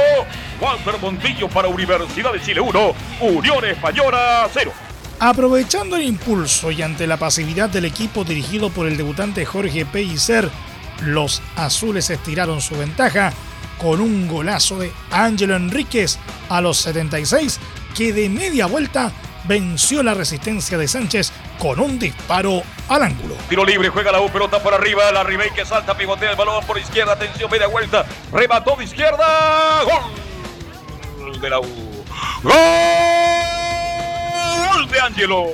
Walter 0.60 0.94
Montillo 1.00 1.48
para 1.48 1.68
Universidad 1.68 2.32
de 2.32 2.40
Chile 2.42 2.60
1, 2.60 2.94
Unión 3.20 3.64
Española 3.64 4.48
0. 4.52 4.72
Aprovechando 5.18 5.96
el 5.96 6.02
impulso 6.02 6.70
y 6.70 6.82
ante 6.82 7.06
la 7.06 7.16
pasividad 7.16 7.70
del 7.70 7.86
equipo 7.86 8.24
dirigido 8.24 8.68
por 8.68 8.86
el 8.86 8.98
debutante 8.98 9.46
Jorge 9.46 9.86
Pellicer, 9.86 10.50
los 11.00 11.42
azules 11.56 12.10
estiraron 12.10 12.60
su 12.60 12.76
ventaja 12.76 13.32
con 13.78 14.00
un 14.00 14.28
golazo 14.28 14.78
de 14.78 14.92
Ángelo 15.10 15.56
Enríquez 15.56 16.18
a 16.48 16.60
los 16.60 16.78
76 16.78 17.58
que 17.94 18.12
de 18.12 18.28
media 18.28 18.66
vuelta 18.66 19.10
venció 19.44 20.02
la 20.02 20.14
resistencia 20.14 20.76
de 20.76 20.88
Sánchez 20.88 21.32
con 21.58 21.80
un 21.80 21.98
disparo 21.98 22.62
al 22.88 23.02
ángulo. 23.02 23.34
Tiro 23.48 23.64
libre, 23.64 23.88
juega 23.88 24.12
la 24.12 24.20
U, 24.20 24.30
pelota 24.30 24.62
por 24.62 24.74
arriba, 24.74 25.10
la 25.12 25.24
Ribey 25.24 25.50
que 25.50 25.64
salta, 25.64 25.96
pivotea 25.96 26.30
el 26.30 26.36
balón 26.36 26.64
por 26.66 26.78
izquierda, 26.78 27.12
atención, 27.12 27.50
media 27.50 27.66
vuelta, 27.66 28.04
remató 28.32 28.76
de 28.76 28.84
izquierda, 28.84 29.82
gol 29.84 30.26
de 31.40 31.50
la 31.50 31.60
U. 31.60 32.04
Gol 32.42 32.52
de 34.88 35.00
Ángelo. 35.00 35.46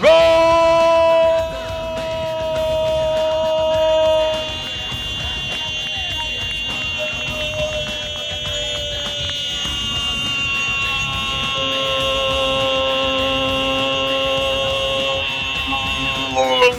Gol. 0.00 1.69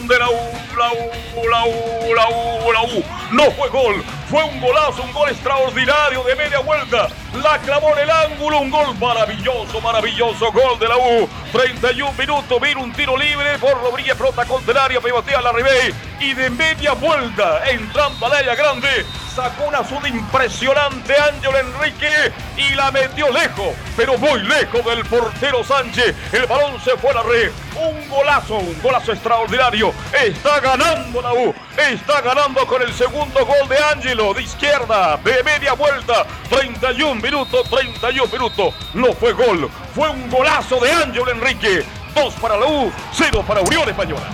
de 0.08 0.18
la 0.18 0.28
U, 0.28 0.38
la 0.76 0.92
U, 0.92 1.48
la 1.48 1.66
U, 1.66 2.14
la 2.14 2.28
U, 2.28 2.72
la 2.72 2.82
U. 2.82 3.21
No 3.32 3.50
fue 3.52 3.70
gol, 3.70 4.04
fue 4.28 4.44
un 4.44 4.60
golazo, 4.60 5.02
un 5.02 5.12
gol 5.12 5.30
extraordinario 5.30 6.22
de 6.22 6.36
media 6.36 6.58
vuelta. 6.58 7.08
La 7.42 7.58
clavó 7.60 7.96
en 7.96 8.00
el 8.00 8.10
ángulo, 8.10 8.60
un 8.60 8.70
gol 8.70 8.94
maravilloso, 8.98 9.80
maravilloso 9.80 10.52
gol 10.52 10.78
de 10.78 10.86
la 10.86 10.98
U. 10.98 11.28
31 11.50 12.12
minutos, 12.18 12.60
vino 12.60 12.82
un 12.82 12.92
tiro 12.92 13.16
libre 13.16 13.58
por 13.58 13.80
Rodríguez, 13.80 14.16
Prota 14.16 14.44
contra 14.44 14.72
el 14.72 14.78
área, 14.78 15.00
pivotea 15.00 15.40
la 15.40 15.50
Ribey 15.52 15.94
y 16.20 16.34
de 16.34 16.50
media 16.50 16.92
vuelta, 16.92 17.62
entrando 17.70 18.26
al 18.26 18.32
área 18.32 18.54
grande, 18.54 19.04
sacó 19.34 19.64
una 19.64 19.82
sud 19.82 20.04
impresionante 20.06 21.14
Ángel 21.14 21.56
Enrique 21.56 22.32
y 22.56 22.74
la 22.74 22.90
metió 22.90 23.30
lejos, 23.30 23.74
pero 23.96 24.16
muy 24.18 24.40
lejos 24.42 24.84
del 24.84 25.04
portero 25.06 25.64
Sánchez. 25.64 26.14
El 26.32 26.46
balón 26.46 26.80
se 26.84 26.96
fue 26.98 27.10
a 27.10 27.14
la 27.14 27.22
red. 27.22 27.50
Un 27.76 28.08
golazo, 28.08 28.56
un 28.56 28.80
golazo 28.82 29.12
extraordinario. 29.12 29.92
Está 30.12 30.60
ganando 30.60 31.22
la 31.22 31.32
U. 31.32 31.54
Está 31.76 32.20
ganando 32.20 32.66
con 32.66 32.82
el 32.82 32.92
segundo 32.92 33.21
gol 33.30 33.68
de 33.68 33.76
Ángelo 33.78 34.34
de 34.34 34.42
izquierda, 34.42 35.18
de 35.24 35.42
media 35.44 35.74
vuelta. 35.74 36.26
31 36.50 37.20
minutos, 37.20 37.68
31 37.68 38.32
minutos. 38.32 38.74
No 38.94 39.12
fue 39.12 39.32
gol, 39.32 39.70
fue 39.94 40.10
un 40.10 40.28
golazo 40.30 40.78
de 40.80 40.90
Ángel 40.90 41.24
Enrique. 41.32 41.84
Dos 42.14 42.34
para 42.34 42.56
la 42.56 42.66
U, 42.66 42.92
cero 43.12 43.44
para 43.46 43.60
Unión 43.60 43.88
Española. 43.88 44.28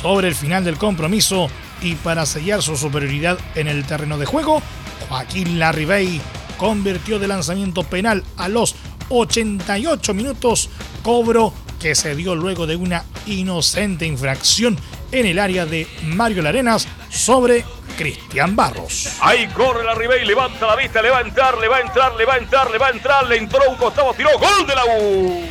Sobre 0.00 0.28
el 0.28 0.34
final 0.34 0.64
del 0.64 0.78
compromiso 0.78 1.48
y 1.80 1.94
para 1.96 2.26
sellar 2.26 2.62
su 2.62 2.76
superioridad 2.76 3.38
en 3.54 3.68
el 3.68 3.84
terreno 3.84 4.18
de 4.18 4.26
juego, 4.26 4.62
Joaquín 5.08 5.58
Larribey 5.58 6.20
convirtió 6.56 7.18
de 7.18 7.28
lanzamiento 7.28 7.82
penal 7.82 8.24
a 8.36 8.48
los 8.48 8.76
88 9.08 10.14
minutos, 10.14 10.70
cobro 11.02 11.52
que 11.80 11.94
se 11.94 12.14
dio 12.14 12.34
luego 12.34 12.66
de 12.66 12.76
una 12.76 13.04
inocente 13.26 14.06
infracción 14.06 14.78
en 15.12 15.26
el 15.26 15.38
área 15.38 15.66
de 15.66 15.86
Mario 16.04 16.42
Larenas 16.42 16.88
sobre 17.08 17.64
Cristian 17.96 18.56
Barros. 18.56 19.18
Ahí 19.20 19.46
corre 19.48 19.84
la 19.84 19.94
Ribey, 19.94 20.24
levanta 20.24 20.66
la 20.66 20.76
vista, 20.76 21.00
le 21.02 21.10
va 21.10 21.18
a 21.18 21.22
entrar, 21.22 21.58
le 21.58 21.68
va 21.68 21.76
a 21.76 21.80
entrar, 21.80 22.14
le 22.16 22.24
va 22.24 22.34
a 22.34 22.38
entrar, 22.38 22.70
le 22.70 22.78
va 22.78 22.86
a 22.86 22.90
entrar, 22.90 23.28
le 23.28 23.36
entró 23.36 23.60
un 23.68 23.76
costado, 23.76 24.12
tiró, 24.14 24.30
gol 24.38 24.66
de 24.66 24.74
la 24.74 24.84
U. 24.84 25.48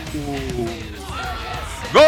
¡Gol! 1.93 2.01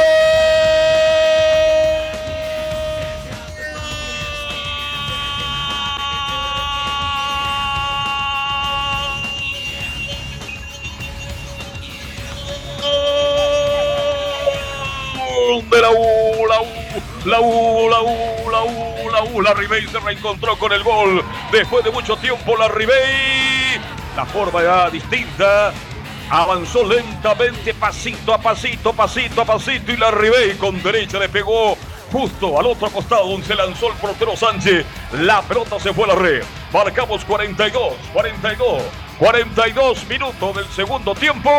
de 15.62 15.82
la 15.82 15.92
U, 15.92 16.33
la 17.26 17.40
U, 17.40 17.90
la 17.90 18.02
U, 18.02 18.50
la 18.52 18.64
U, 18.64 19.10
la 19.12 19.24
U, 19.24 19.42
la 19.42 19.54
Ribey 19.54 19.88
se 19.88 20.00
reencontró 20.00 20.58
con 20.58 20.72
el 20.72 20.84
gol. 20.84 21.24
Después 21.52 21.84
de 21.84 21.92
mucho 21.92 22.18
tiempo 22.18 22.58
la 22.58 22.68
Ribey, 22.68 23.80
la 24.16 24.26
forma 24.26 24.62
ya 24.62 24.90
distinta, 24.90 25.74
avanzó 26.30 26.86
lentamente, 26.86 27.74
pasito 27.74 28.34
a 28.34 28.38
pasito, 28.38 28.94
pasito 28.94 29.42
a 29.42 29.46
pasito 29.46 29.92
y 29.92 29.98
la 29.98 30.12
Ribey 30.12 30.58
con 30.58 30.82
derecha 30.84 31.20
le 31.20 31.30
pegó 31.30 31.78
justo 32.12 32.60
al 32.60 32.68
otro 32.68 32.90
costado 32.92 33.28
donde 33.28 33.48
se 33.48 33.56
lanzó 33.56 33.90
el 33.90 33.96
portero 33.96 34.36
Sánchez, 34.36 34.86
la 35.14 35.42
pelota 35.42 35.80
se 35.80 35.94
fue 35.94 36.04
a 36.06 36.08
la 36.10 36.16
red, 36.16 36.44
marcamos 36.72 37.26
42, 37.26 37.94
42, 38.14 38.84
42 39.18 40.08
minutos 40.08 40.56
del 40.56 40.68
segundo 40.68 41.16
tiempo, 41.16 41.50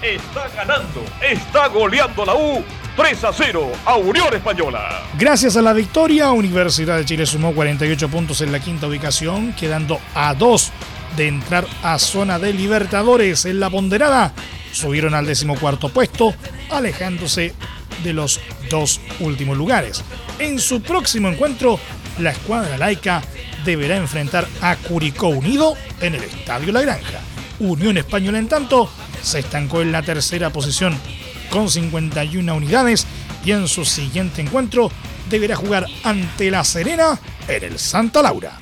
está 0.00 0.48
ganando, 0.50 1.02
está 1.20 1.66
goleando 1.66 2.24
la 2.24 2.34
U 2.34 2.64
3 2.98 3.22
a 3.22 3.32
0 3.32 3.72
a 3.84 3.96
Unión 3.96 4.34
Española. 4.34 5.04
Gracias 5.16 5.56
a 5.56 5.62
la 5.62 5.72
victoria, 5.72 6.32
Universidad 6.32 6.96
de 6.96 7.04
Chile 7.04 7.26
sumó 7.26 7.54
48 7.54 8.08
puntos 8.08 8.40
en 8.40 8.50
la 8.50 8.58
quinta 8.58 8.88
ubicación, 8.88 9.52
quedando 9.52 10.00
a 10.16 10.34
2 10.34 10.72
de 11.16 11.28
entrar 11.28 11.64
a 11.84 12.00
zona 12.00 12.40
de 12.40 12.52
Libertadores 12.52 13.44
en 13.44 13.60
la 13.60 13.70
ponderada. 13.70 14.32
Subieron 14.72 15.14
al 15.14 15.26
decimocuarto 15.26 15.90
puesto, 15.90 16.34
alejándose 16.72 17.54
de 18.02 18.12
los 18.12 18.40
dos 18.68 19.00
últimos 19.20 19.56
lugares. 19.56 20.02
En 20.40 20.58
su 20.58 20.82
próximo 20.82 21.28
encuentro, 21.28 21.78
la 22.18 22.30
escuadra 22.30 22.78
laica 22.78 23.22
deberá 23.64 23.96
enfrentar 23.96 24.48
a 24.60 24.74
Curicó 24.74 25.28
Unido 25.28 25.76
en 26.00 26.16
el 26.16 26.24
Estadio 26.24 26.72
La 26.72 26.82
Granja. 26.82 27.20
Unión 27.60 27.96
Española, 27.96 28.40
en 28.40 28.48
tanto, 28.48 28.90
se 29.22 29.38
estancó 29.38 29.82
en 29.82 29.92
la 29.92 30.02
tercera 30.02 30.50
posición 30.50 30.98
con 31.50 31.70
51 31.70 32.54
unidades 32.54 33.06
y 33.44 33.52
en 33.52 33.68
su 33.68 33.84
siguiente 33.84 34.42
encuentro 34.42 34.90
deberá 35.28 35.56
jugar 35.56 35.86
ante 36.04 36.50
La 36.50 36.64
Serena 36.64 37.18
en 37.46 37.64
el 37.64 37.78
Santa 37.78 38.22
Laura. 38.22 38.60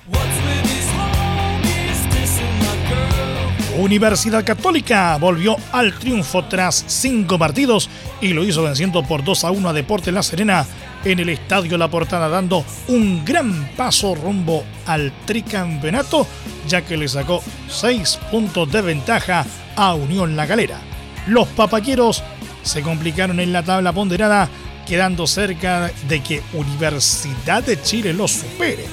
Universidad 3.79 4.43
Católica 4.45 5.17
volvió 5.19 5.57
al 5.71 5.99
triunfo 5.99 6.45
tras 6.47 6.83
cinco 6.87 7.39
partidos 7.39 7.91
y 8.23 8.29
lo 8.33 8.43
hizo 8.43 8.63
venciendo 8.63 9.03
por 9.03 9.23
2 9.23 9.45
a 9.45 9.51
1 9.51 9.69
a 9.69 9.73
Deporte 9.75 10.13
La 10.13 10.23
Serena 10.23 10.67
en 11.05 11.21
el 11.21 11.29
Estadio 11.29 11.77
La 11.77 11.89
Portada, 11.89 12.29
dando 12.29 12.65
un 12.89 13.25
gran 13.25 13.69
paso 13.77 14.15
rumbo 14.15 14.65
al 14.87 15.13
tricampeonato, 15.27 16.27
ya 16.67 16.83
que 16.83 16.97
le 16.97 17.07
sacó 17.07 17.43
6 17.69 18.19
puntos 18.31 18.73
de 18.73 18.81
ventaja 18.81 19.45
a 19.77 19.95
Unión 19.95 20.37
La 20.37 20.47
Galera. 20.47 20.81
Los 21.27 21.47
papaqueros 21.49 22.23
se 22.67 22.83
complicaron 22.83 23.41
en 23.41 23.53
la 23.53 23.63
tabla 23.63 23.93
ponderada, 23.93 24.49
quedando 24.87 25.27
cerca 25.27 25.91
de 26.09 26.23
que 26.23 26.43
Universidad 26.53 27.63
de 27.63 27.81
Chile 27.81 28.13
los 28.13 28.33
supere. 28.33 28.85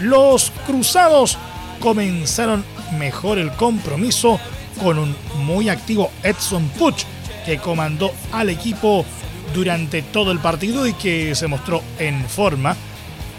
Los 0.00 0.52
cruzados 0.66 1.38
comenzaron 1.80 2.64
mejor 2.98 3.38
el 3.38 3.52
compromiso 3.52 4.40
con 4.82 4.98
un 4.98 5.14
muy 5.36 5.68
activo 5.68 6.10
Edson 6.22 6.68
Puch 6.70 7.04
que 7.46 7.58
comandó 7.58 8.12
al 8.32 8.50
equipo 8.50 9.04
durante 9.54 10.02
todo 10.02 10.32
el 10.32 10.40
partido 10.40 10.86
y 10.86 10.94
que 10.94 11.34
se 11.34 11.46
mostró 11.46 11.82
en 11.98 12.24
forma 12.24 12.76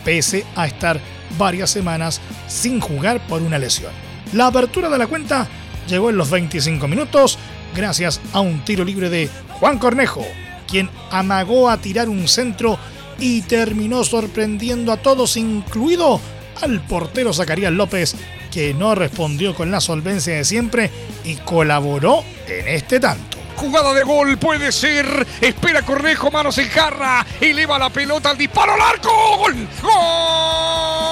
pese 0.06 0.46
a 0.56 0.68
estar 0.68 1.00
varias 1.38 1.70
semanas 1.72 2.22
sin 2.48 2.80
jugar 2.80 3.20
por 3.28 3.42
una 3.42 3.60
lesión. 3.60 3.92
La 4.32 4.48
apertura 4.48 4.90
de 4.90 4.98
la 4.98 5.08
cuenta 5.08 5.48
llegó 5.88 6.10
en 6.10 6.18
los 6.18 6.30
25 6.30 6.88
minutos 6.88 7.38
gracias 7.76 8.22
a 8.34 8.40
un 8.40 8.64
tiro 8.64 8.84
libre 8.84 9.10
de 9.10 9.30
Juan 9.60 9.78
Cornejo, 9.78 10.26
quien 10.68 10.90
amagó 11.12 11.70
a 11.70 11.78
tirar 11.78 12.10
un 12.10 12.28
centro 12.28 12.80
y 13.20 13.42
terminó 13.44 14.04
sorprendiendo 14.04 14.92
a 14.92 14.98
todos, 14.98 15.38
incluido 15.38 16.20
al 16.62 16.82
portero 16.82 17.34
Zacarías 17.34 17.72
López, 17.72 18.16
que 18.52 18.74
no 18.74 18.96
respondió 18.96 19.54
con 19.54 19.72
la 19.72 19.82
solvencia 19.82 20.36
de 20.36 20.46
siempre 20.46 20.90
y 21.24 21.36
colaboró 21.36 22.24
en 22.48 22.68
este 22.70 23.00
tanto. 23.00 23.38
Jugada 23.56 23.94
de 23.94 24.04
gol 24.04 24.38
puede 24.38 24.72
ser. 24.72 25.26
Espera 25.40 25.82
Cornejo, 25.82 26.30
manos 26.30 26.58
en 26.58 26.68
jarra. 26.70 27.26
Eleva 27.40 27.80
la 27.80 27.90
pelota 27.90 28.32
al 28.32 28.38
disparo 28.38 28.74
al 28.74 28.82
arco. 28.82 29.10
¡Gol! 29.38 29.68
¡Gol! 29.82 31.05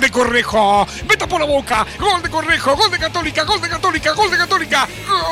De 0.00 0.10
Cornejo. 0.10 0.86
Meta 1.08 1.26
por 1.26 1.40
la 1.40 1.46
boca. 1.46 1.86
Gol 1.98 2.22
de 2.22 2.30
Cornejo. 2.30 2.76
Gol 2.76 2.90
de 2.90 2.98
Católica. 2.98 3.44
Gol 3.44 3.60
de 3.60 3.68
Católica. 3.68 4.12
Gol 4.12 4.30
de 4.30 4.36
Católica. 4.38 4.88
¡Gol! 5.08 5.22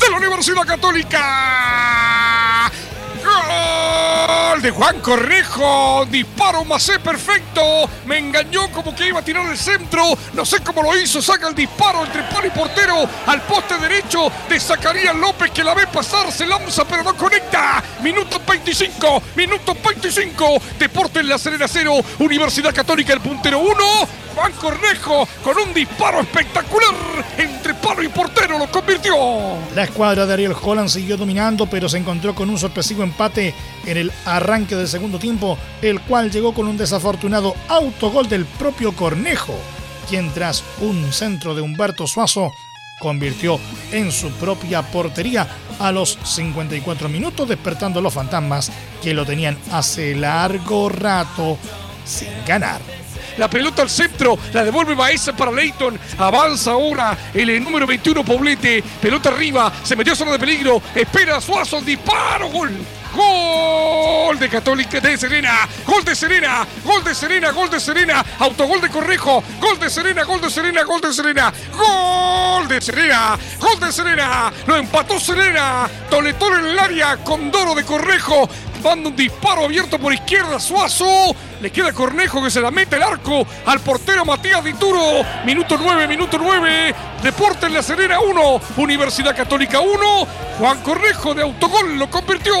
De 0.00 0.10
la 0.10 0.16
Universidad 0.16 0.64
Católica. 0.64 2.15
¡Gol 4.56 4.62
de 4.62 4.70
Juan 4.70 5.00
Cornejo! 5.00 6.06
Disparo 6.06 6.64
Macé 6.64 6.98
perfecto. 6.98 7.60
Me 8.06 8.16
engañó 8.16 8.72
como 8.72 8.96
que 8.96 9.08
iba 9.08 9.20
a 9.20 9.22
tirar 9.22 9.46
el 9.50 9.58
centro. 9.58 10.16
No 10.32 10.46
sé 10.46 10.62
cómo 10.62 10.82
lo 10.82 10.96
hizo. 10.96 11.20
Saca 11.20 11.48
el 11.48 11.54
disparo 11.54 12.06
entre 12.06 12.22
palo 12.22 12.46
y 12.46 12.50
portero 12.50 13.06
al 13.26 13.42
poste 13.42 13.76
derecho 13.76 14.32
de 14.48 14.58
Zacarías 14.58 15.14
López 15.14 15.50
que 15.50 15.62
la 15.62 15.74
ve 15.74 15.86
pasar. 15.88 16.32
Se 16.32 16.46
lanza 16.46 16.86
pero 16.86 17.02
no 17.02 17.14
conecta. 17.14 17.84
Minuto 18.02 18.40
25. 18.48 19.22
Minuto 19.34 19.76
25. 19.84 20.62
Deporte 20.78 21.20
en 21.20 21.28
la 21.28 21.38
Serena 21.38 21.68
0. 21.68 21.92
Universidad 22.20 22.74
Católica 22.74 23.12
el 23.12 23.20
puntero 23.20 23.58
1. 23.58 23.74
Juan 24.36 24.52
Cornejo 24.52 25.26
con 25.42 25.56
un 25.58 25.72
disparo 25.72 26.20
espectacular 26.20 26.94
entre 27.38 27.72
palo 27.72 28.02
y 28.02 28.08
portero 28.08 28.58
lo 28.58 28.70
convirtió. 28.70 29.14
La 29.74 29.84
escuadra 29.84 30.26
de 30.26 30.34
Ariel 30.34 30.54
Holland 30.60 30.90
siguió 30.90 31.16
dominando, 31.16 31.66
pero 31.66 31.88
se 31.88 31.96
encontró 31.96 32.34
con 32.34 32.50
un 32.50 32.58
sorpresivo 32.58 33.02
empate 33.02 33.54
en 33.86 33.96
el 33.96 34.12
arranque 34.26 34.45
del 34.46 34.86
segundo 34.86 35.18
tiempo, 35.18 35.58
el 35.82 36.00
cual 36.02 36.30
llegó 36.30 36.54
con 36.54 36.68
un 36.68 36.76
desafortunado 36.76 37.56
autogol 37.66 38.28
del 38.28 38.44
propio 38.44 38.92
Cornejo, 38.92 39.58
quien 40.08 40.32
tras 40.32 40.62
un 40.80 41.12
centro 41.12 41.52
de 41.52 41.62
Humberto 41.62 42.06
Suazo 42.06 42.52
convirtió 43.00 43.58
en 43.90 44.12
su 44.12 44.30
propia 44.30 44.82
portería 44.82 45.48
a 45.80 45.90
los 45.90 46.16
54 46.22 47.08
minutos, 47.08 47.48
despertando 47.48 47.98
a 47.98 48.02
los 48.02 48.14
fantasmas 48.14 48.70
que 49.02 49.14
lo 49.14 49.26
tenían 49.26 49.58
hace 49.72 50.14
largo 50.14 50.88
rato 50.90 51.58
sin 52.04 52.28
ganar. 52.46 52.80
La 53.36 53.50
pelota 53.50 53.82
al 53.82 53.90
centro. 53.90 54.38
La 54.54 54.64
devuelve 54.64 54.94
Baeza 54.94 55.36
para 55.36 55.50
Leighton. 55.50 55.98
Avanza 56.18 56.70
ahora 56.70 57.18
el 57.34 57.62
número 57.62 57.86
21 57.86 58.24
Poblete. 58.24 58.82
Pelota 59.02 59.28
arriba. 59.28 59.70
Se 59.82 59.96
metió 59.96 60.14
zona 60.16 60.32
de 60.32 60.38
peligro. 60.38 60.80
Espera 60.94 61.38
Suazo. 61.40 61.82
Disparo. 61.82 62.48
Gol. 62.48 62.70
Gol 63.16 64.38
de 64.38 64.48
Católica 64.48 65.00
de 65.00 65.16
Serena. 65.16 65.66
Gol 65.86 66.04
de 66.04 66.14
Serena. 66.14 66.66
Gol 66.84 67.02
de 67.02 67.14
Serena. 67.14 67.50
Gol 67.50 67.70
de 67.70 67.80
Serena. 67.80 68.24
Autogol 68.38 68.80
de 68.80 68.90
Correjo. 68.90 69.42
Gol 69.58 69.78
de 69.78 69.88
Serena. 69.88 70.24
Gol 70.24 70.40
de 70.40 70.50
Serena. 70.50 70.82
Gol 70.84 71.00
de 71.00 71.12
Serena. 71.12 71.52
Gol 71.72 72.68
de 72.68 72.80
Serena. 72.80 73.38
Gol 73.58 73.80
de 73.80 73.92
Serena. 73.92 74.52
Lo 74.66 74.76
empató 74.76 75.18
Serena. 75.18 75.88
Toletón 76.10 76.60
en 76.60 76.66
el 76.66 76.78
área. 76.78 77.16
Condoro 77.18 77.74
de 77.74 77.84
Correjo. 77.84 78.48
Dando 78.86 79.08
un 79.08 79.16
disparo 79.16 79.64
abierto 79.64 79.98
por 79.98 80.14
izquierda. 80.14 80.60
Suazo. 80.60 81.34
Le 81.60 81.72
queda 81.72 81.92
Cornejo 81.92 82.40
que 82.40 82.52
se 82.52 82.60
la 82.60 82.70
mete 82.70 82.94
el 82.94 83.02
arco 83.02 83.44
al 83.66 83.80
portero 83.80 84.24
Matías 84.24 84.62
Dituro. 84.62 85.24
Minuto 85.44 85.76
9, 85.76 86.06
minuto 86.06 86.38
9. 86.38 86.94
Deporte 87.20 87.66
en 87.66 87.74
la 87.74 87.82
Serena 87.82 88.20
1. 88.20 88.60
Universidad 88.76 89.36
Católica 89.36 89.80
1. 89.80 89.90
Juan 90.60 90.80
Cornejo 90.82 91.34
de 91.34 91.42
autogol 91.42 91.98
lo 91.98 92.08
convirtió. 92.08 92.54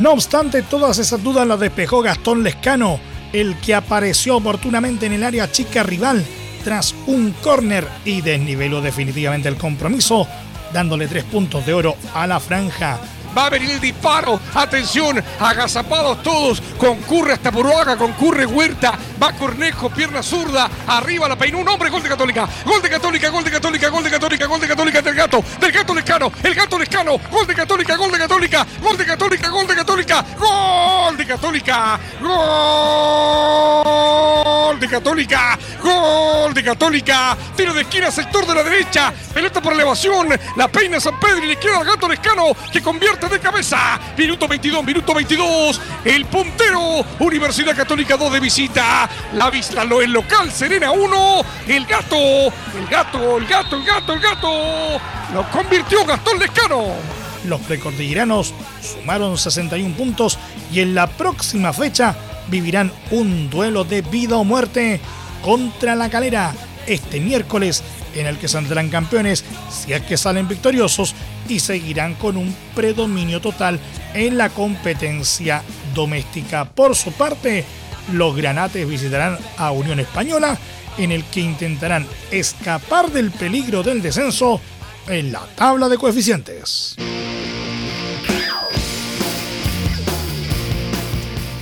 No 0.00 0.10
obstante, 0.10 0.62
todas 0.62 0.98
esas 0.98 1.22
dudas 1.22 1.46
las 1.46 1.60
despejó 1.60 2.02
Gastón 2.02 2.42
Lescano, 2.42 2.98
el 3.32 3.56
que 3.60 3.76
apareció 3.76 4.38
oportunamente 4.38 5.06
en 5.06 5.12
el 5.12 5.22
área 5.22 5.52
chica 5.52 5.84
rival 5.84 6.26
tras 6.64 6.96
un 7.06 7.30
córner 7.44 7.86
y 8.04 8.22
desniveló 8.22 8.80
definitivamente 8.80 9.48
el 9.48 9.56
compromiso, 9.56 10.26
dándole 10.72 11.06
tres 11.06 11.22
puntos 11.22 11.64
de 11.64 11.74
oro 11.74 11.94
a 12.12 12.26
la 12.26 12.40
franja. 12.40 12.98
Va 13.38 13.46
a 13.46 13.50
venir 13.50 13.70
el 13.70 13.80
disparo. 13.80 14.40
Atención, 14.52 15.22
agazapados 15.38 16.24
todos. 16.24 16.60
Concurre 16.76 17.34
hasta 17.34 17.52
Buruaga, 17.52 17.96
concurre 17.96 18.44
Huerta. 18.44 18.98
Va 19.22 19.32
Cornejo, 19.32 19.90
pierna 19.90 20.24
zurda. 20.24 20.68
Arriba 20.88 21.28
la 21.28 21.36
peinó 21.38 21.58
un 21.58 21.68
hombre. 21.68 21.88
Gol 21.88 22.02
de 22.02 22.08
Católica. 22.08 22.48
Gol 22.64 22.82
de 22.82 22.90
Católica, 22.90 23.28
gol 23.28 23.44
de 23.44 23.52
Católica, 23.52 23.90
gol 23.90 24.02
de 24.02 24.10
Católica, 24.10 24.46
gol 24.46 24.60
de 24.60 24.66
Católica 24.66 25.02
del 25.02 25.14
gato. 25.14 25.44
Del 25.60 25.70
gato 25.70 25.94
Lescano. 25.94 26.32
El 26.42 26.52
gato 26.52 26.76
Lescano. 26.80 27.16
Gol 27.30 27.46
de 27.46 27.54
Católica, 27.54 27.94
gol 27.94 28.10
de 28.10 28.18
Católica. 28.18 28.66
Gol 28.82 28.96
de 28.96 29.06
Católica, 29.06 29.48
gol 29.50 29.68
de 29.68 29.74
Católica. 29.76 30.24
Gol 30.36 31.16
de 31.16 31.24
Católica. 31.24 32.00
Gol 32.20 32.40
de 34.80 34.88
Católica. 34.88 35.58
Gol 35.80 36.54
de 36.54 36.64
Católica. 36.64 37.36
Tiro 37.56 37.72
de 37.72 37.82
esquina, 37.82 38.10
sector 38.10 38.44
de 38.44 38.54
la 38.56 38.64
derecha. 38.64 39.12
Pelota 39.32 39.62
por 39.62 39.74
elevación. 39.74 40.28
La 40.56 40.66
peina 40.66 40.98
San 40.98 41.20
Pedro 41.20 41.44
y 41.44 41.46
le 41.46 41.56
queda 41.56 41.78
al 41.78 41.84
gato 41.84 42.08
Lescano 42.08 42.46
que 42.72 42.82
convierte 42.82 43.27
de 43.28 43.40
cabeza. 43.40 43.98
Minuto 44.16 44.48
22, 44.48 44.84
minuto 44.84 45.14
22. 45.14 45.80
El 46.04 46.24
puntero. 46.26 47.04
Universidad 47.18 47.76
Católica 47.76 48.16
2 48.16 48.32
de 48.32 48.40
visita. 48.40 49.08
La 49.34 49.50
vista 49.50 49.84
lo 49.84 50.00
el 50.00 50.12
local. 50.12 50.50
Serena 50.50 50.90
1. 50.90 51.40
El 51.66 51.86
gato. 51.86 52.16
El 52.16 52.86
gato, 52.90 53.38
el 53.38 53.46
gato, 53.46 53.76
el 53.76 53.84
gato, 53.84 54.12
el 54.12 54.20
gato. 54.20 55.00
Lo 55.34 55.50
convirtió 55.50 56.04
Gastón 56.04 56.38
Lescano. 56.38 56.94
Los 57.44 57.60
precordilleranos 57.62 58.54
sumaron 58.82 59.38
61 59.38 59.94
puntos 59.94 60.38
y 60.72 60.80
en 60.80 60.94
la 60.94 61.06
próxima 61.06 61.72
fecha 61.72 62.16
vivirán 62.48 62.92
un 63.10 63.48
duelo 63.50 63.84
de 63.84 64.02
vida 64.02 64.36
o 64.36 64.44
muerte 64.44 65.00
contra 65.42 65.94
la 65.94 66.10
calera 66.10 66.52
este 66.88 67.20
miércoles 67.20 67.82
en 68.14 68.26
el 68.26 68.38
que 68.38 68.48
saldrán 68.48 68.88
campeones 68.88 69.44
si 69.70 69.92
es 69.92 70.02
que 70.02 70.16
salen 70.16 70.48
victoriosos 70.48 71.14
y 71.48 71.60
seguirán 71.60 72.14
con 72.14 72.36
un 72.36 72.54
predominio 72.74 73.40
total 73.40 73.78
en 74.14 74.38
la 74.38 74.48
competencia 74.50 75.62
doméstica. 75.94 76.64
Por 76.64 76.96
su 76.96 77.12
parte, 77.12 77.64
los 78.12 78.34
granates 78.34 78.88
visitarán 78.88 79.38
a 79.56 79.70
Unión 79.70 80.00
Española 80.00 80.58
en 80.96 81.12
el 81.12 81.24
que 81.24 81.40
intentarán 81.40 82.06
escapar 82.30 83.10
del 83.10 83.30
peligro 83.30 83.82
del 83.82 84.02
descenso 84.02 84.60
en 85.06 85.32
la 85.32 85.46
tabla 85.54 85.88
de 85.88 85.96
coeficientes. 85.96 86.96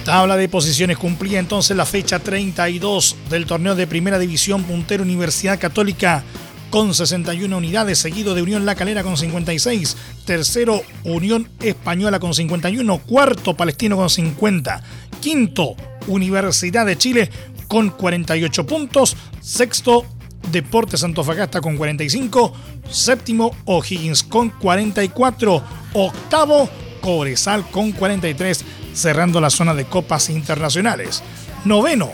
Tabla 0.07 0.37
de 0.37 0.49
posiciones 0.49 0.99
cumplía 0.99 1.41
entonces 1.41 1.77
la 1.77 1.85
fecha 1.85 2.21
32 2.21 3.17
del 3.29 3.45
torneo 3.45 3.75
de 3.75 3.89
Primera 3.89 4.21
División 4.21 4.63
Puntero 4.63 5.03
Universidad 5.03 5.59
Católica 5.59 6.23
con 6.71 6.95
61 6.95 7.57
unidades, 7.57 7.99
seguido 7.99 8.37
de 8.37 8.43
Unión 8.43 8.65
La 8.65 8.77
Calera 8.77 9.03
con 9.03 9.17
56, 9.17 9.97
tercero 10.25 10.81
Unión 11.03 11.49
Española 11.59 12.21
con 12.21 12.35
51, 12.35 12.99
cuarto 12.99 13.55
Palestino 13.55 13.97
con 13.97 14.09
50, 14.09 14.81
quinto 15.21 15.75
Universidad 16.07 16.87
de 16.87 16.97
Chile 16.97 17.29
con 17.67 17.91
48 17.91 18.65
puntos, 18.65 19.17
sexto 19.41 20.07
Deportes 20.53 21.03
Antofagasta 21.03 21.61
con 21.61 21.77
45, 21.77 22.53
séptimo 22.89 23.51
O'Higgins 23.65 24.23
con 24.23 24.51
44, 24.51 25.63
octavo 25.95 26.71
Cobresal 27.01 27.69
con 27.73 27.91
43, 27.91 28.65
cerrando 28.97 29.41
la 29.41 29.51
zona 29.51 29.75
de 29.75 29.85
copas 29.85 30.31
internacionales. 30.31 31.23
Noveno, 31.65 32.11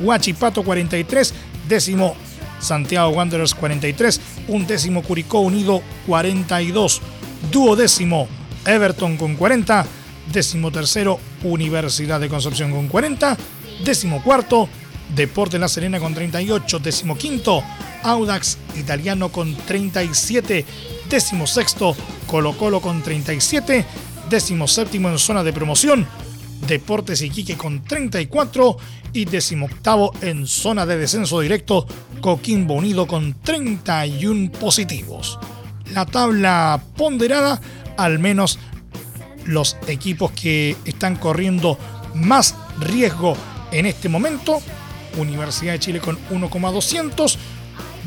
Huachipato 0.00 0.62
43, 0.62 1.34
décimo 1.68 2.14
Santiago 2.60 3.10
Wanderers 3.10 3.54
43, 3.54 4.20
un 4.48 4.66
décimo 4.66 5.02
Curicó 5.02 5.40
Unido 5.40 5.82
42, 6.06 7.00
duodécimo 7.50 8.28
Everton 8.64 9.16
con 9.16 9.36
40, 9.36 9.86
décimo 10.32 10.70
tercero 10.70 11.18
Universidad 11.42 12.20
de 12.20 12.28
Concepción 12.28 12.70
con 12.72 12.88
40, 12.88 13.36
décimo 13.84 14.22
cuarto 14.22 14.68
Deporte 15.14 15.58
La 15.58 15.68
Serena 15.68 16.00
con 16.00 16.14
38, 16.14 16.80
décimo 16.80 17.16
quinto 17.16 17.62
Audax 18.02 18.58
Italiano 18.76 19.30
con 19.30 19.54
37, 19.54 20.64
décimo 21.08 21.46
sexto 21.46 21.96
Colo 22.26 22.56
Colo 22.56 22.80
con 22.80 23.02
37, 23.02 23.86
décimo 24.28 24.66
séptimo 24.66 25.08
en 25.08 25.18
zona 25.18 25.44
de 25.44 25.52
promoción 25.52 26.06
Deportes 26.66 27.22
Iquique 27.22 27.56
con 27.56 27.84
34 27.84 28.76
y 29.12 29.24
decimoctavo 29.24 30.12
en 30.20 30.46
zona 30.46 30.86
de 30.86 30.98
descenso 30.98 31.40
directo 31.40 31.86
Coquimbo 32.20 32.74
Unido 32.74 33.06
con 33.06 33.34
31 33.42 34.52
positivos. 34.52 35.38
La 35.92 36.06
tabla 36.06 36.82
ponderada, 36.96 37.60
al 37.96 38.18
menos 38.18 38.58
los 39.44 39.76
equipos 39.86 40.32
que 40.32 40.76
están 40.84 41.16
corriendo 41.16 41.78
más 42.14 42.54
riesgo 42.80 43.36
en 43.72 43.86
este 43.86 44.08
momento, 44.08 44.60
Universidad 45.16 45.72
de 45.72 45.78
Chile 45.78 46.00
con 46.00 46.18
1,200, 46.30 47.38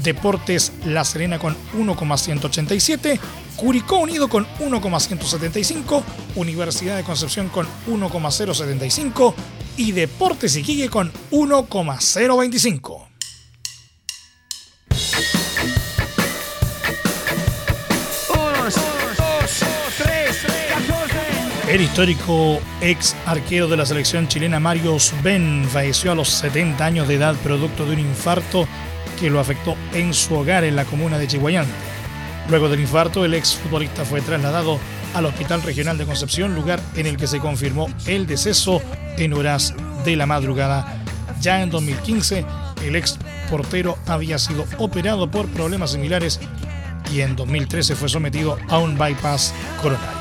Deportes 0.04 0.72
La 0.86 1.04
Serena 1.04 1.40
con 1.40 1.56
1,187, 1.74 3.20
Curicó 3.56 3.98
Unido 3.98 4.28
con 4.30 4.48
1,175, 4.60 6.04
Universidad 6.36 6.98
de 6.98 7.04
Concepción 7.04 7.50
con 7.50 7.68
1,075 7.88 9.36
y 9.78 9.92
Deportes 9.92 10.56
Iquique 10.56 10.90
con 10.90 11.12
1,025. 11.32 13.10
El 21.70 21.82
histórico 21.82 22.60
ex 22.82 23.16
arquero 23.28 23.68
de 23.68 23.78
la 23.78 23.86
selección 23.86 24.28
chilena 24.28 24.60
Mario 24.60 24.98
Ben 25.22 25.68
falleció 25.70 26.12
a 26.12 26.16
los 26.16 26.30
70 26.30 26.84
años 26.84 27.08
de 27.08 27.14
edad 27.14 27.36
producto 27.36 27.86
de 27.86 27.94
un 27.94 28.00
infarto 28.00 28.68
que 29.20 29.30
lo 29.30 29.40
afectó 29.40 29.76
en 29.94 30.14
su 30.14 30.36
hogar 30.36 30.64
en 30.64 30.76
la 30.76 30.86
comuna 30.86 31.18
de 31.18 31.28
Chihuayante. 31.28 31.72
Luego 32.50 32.70
del 32.70 32.80
infarto, 32.80 33.26
el 33.26 33.34
ex 33.34 33.56
futbolista 33.56 34.06
fue 34.06 34.22
trasladado 34.22 34.80
al 35.14 35.26
Hospital 35.26 35.62
Regional 35.62 35.98
de 35.98 36.06
Concepción, 36.06 36.56
lugar 36.56 36.80
en 36.96 37.06
el 37.06 37.18
que 37.18 37.28
se 37.28 37.40
confirmó 37.40 37.90
el 38.08 38.26
deceso 38.26 38.82
en 39.18 39.34
horas 39.34 39.74
de 40.06 40.16
la 40.16 40.26
madrugada. 40.26 41.04
Ya 41.42 41.62
en 41.62 41.70
2015, 41.70 42.46
el 42.84 42.96
ex 42.96 43.18
portero 43.50 43.98
había 44.08 44.40
sido 44.40 44.66
operado 44.78 45.30
por 45.30 45.48
problemas 45.48 45.92
similares 45.92 46.40
y 47.14 47.22
en 47.22 47.36
2013 47.36 47.96
fue 47.96 48.10
sometido 48.10 48.58
a 48.70 48.78
un 48.78 48.98
bypass 48.98 49.54
coronario. 49.82 50.20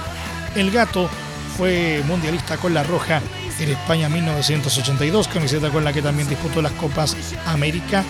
El 0.55 0.71
gato 0.71 1.09
fue 1.57 2.03
mundialista 2.07 2.57
con 2.57 2.75
la 2.75 2.83
Roja 2.83 3.21
en 3.61 3.71
España 3.71 4.09
1982, 4.09 5.29
camiseta 5.29 5.71
con 5.71 5.85
la 5.85 5.93
que 5.93 6.03
también 6.03 6.29
disputó 6.29 6.63
las 6.63 6.73
Copas 6.73 7.17
América 7.47 8.05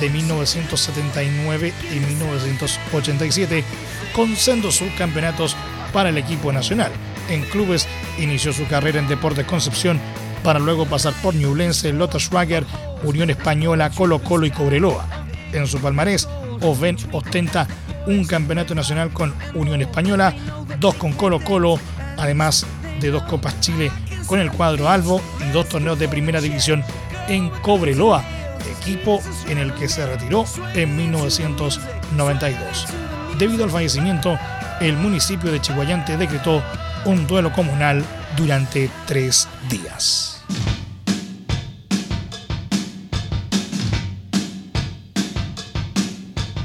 de 0.00 0.10
1979 0.10 1.72
y 1.92 2.00
1987, 2.00 3.64
con 4.12 4.36
sendos 4.36 4.76
subcampeonatos 4.76 5.56
para 5.92 6.08
el 6.08 6.18
equipo 6.18 6.52
nacional. 6.52 6.92
En 7.28 7.42
clubes 7.42 7.86
inició 8.18 8.52
su 8.52 8.66
carrera 8.66 8.98
en 8.98 9.08
Deportes 9.08 9.46
Concepción 9.46 10.00
para 10.42 10.58
luego 10.58 10.86
pasar 10.86 11.14
por 11.22 11.34
Ñublense, 11.34 11.92
Lota 11.92 12.18
Schwager, 12.18 12.64
Unión 13.02 13.30
Española, 13.30 13.90
Colo 13.90 14.18
Colo 14.18 14.46
y 14.46 14.50
Cobreloa. 14.50 15.06
En 15.52 15.66
su 15.66 15.78
palmarés, 15.78 16.28
Oven 16.60 16.96
ostenta 17.12 17.66
un 18.06 18.24
campeonato 18.26 18.74
nacional 18.74 19.10
con 19.10 19.34
Unión 19.54 19.80
Española, 19.80 20.34
dos 20.78 20.94
con 20.96 21.12
Colo 21.12 21.40
Colo, 21.40 21.78
además 22.18 22.66
de 23.00 23.10
dos 23.10 23.22
Copas 23.24 23.60
Chile 23.60 23.90
con 24.26 24.40
el 24.40 24.50
cuadro 24.50 24.88
Albo 24.88 25.20
y 25.46 25.52
dos 25.52 25.68
torneos 25.68 25.98
de 25.98 26.08
primera 26.08 26.40
división 26.40 26.82
en 27.28 27.50
Cobreloa 27.50 28.24
equipo 28.70 29.20
en 29.48 29.58
el 29.58 29.72
que 29.74 29.88
se 29.88 30.06
retiró 30.06 30.44
en 30.74 30.96
1992. 30.96 32.86
Debido 33.38 33.64
al 33.64 33.70
fallecimiento, 33.70 34.38
el 34.80 34.96
municipio 34.96 35.50
de 35.50 35.60
Chihuayante 35.60 36.16
decretó 36.16 36.62
un 37.04 37.26
duelo 37.26 37.52
comunal 37.52 38.04
durante 38.36 38.90
tres 39.06 39.48
días. 39.68 40.34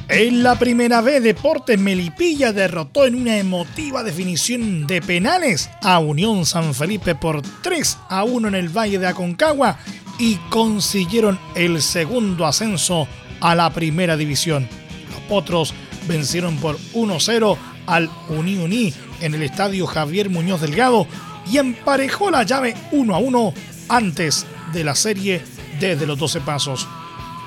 En 0.09 0.41
la 0.41 0.57
primera 0.57 1.01
vez, 1.01 1.21
Deportes 1.21 1.79
Melipilla 1.79 2.51
derrotó 2.51 3.05
en 3.05 3.13
una 3.13 3.38
emotiva 3.38 4.01
definición 4.01 4.88
de 4.88 5.03
penales 5.03 5.69
a 5.83 5.99
Unión 5.99 6.47
San 6.47 6.73
Felipe 6.73 7.13
por 7.13 7.43
3 7.62 7.97
a 8.09 8.23
1 8.23 8.47
en 8.47 8.55
el 8.55 8.69
Valle 8.69 8.97
de 8.97 9.05
Aconcagua 9.05 9.77
y 10.19 10.36
consiguieron 10.49 11.39
el 11.55 11.82
segundo 11.82 12.45
ascenso 12.45 13.08
a 13.39 13.55
la 13.55 13.71
primera 13.71 14.17
división. 14.17 14.67
Los 15.12 15.21
Potros 15.21 15.73
vencieron 16.08 16.58
por 16.58 16.77
1-0 16.93 17.58
al 17.88 18.10
Uni 18.27 18.58
Uni 18.58 18.93
en 19.21 19.34
el 19.34 19.41
estadio 19.41 19.88
Javier 19.88 20.29
Muñoz 20.29 20.62
Delgado 20.62 21.08
y 21.51 21.58
emparejó 21.58 22.29
la 22.29 22.43
llave 22.43 22.75
1 22.91 23.15
a 23.15 23.17
1 23.17 23.53
antes 23.88 24.45
de 24.73 24.84
la 24.84 24.93
serie 24.93 25.41
desde 25.79 26.05
los 26.05 26.19
12 26.19 26.41
pasos. 26.41 26.88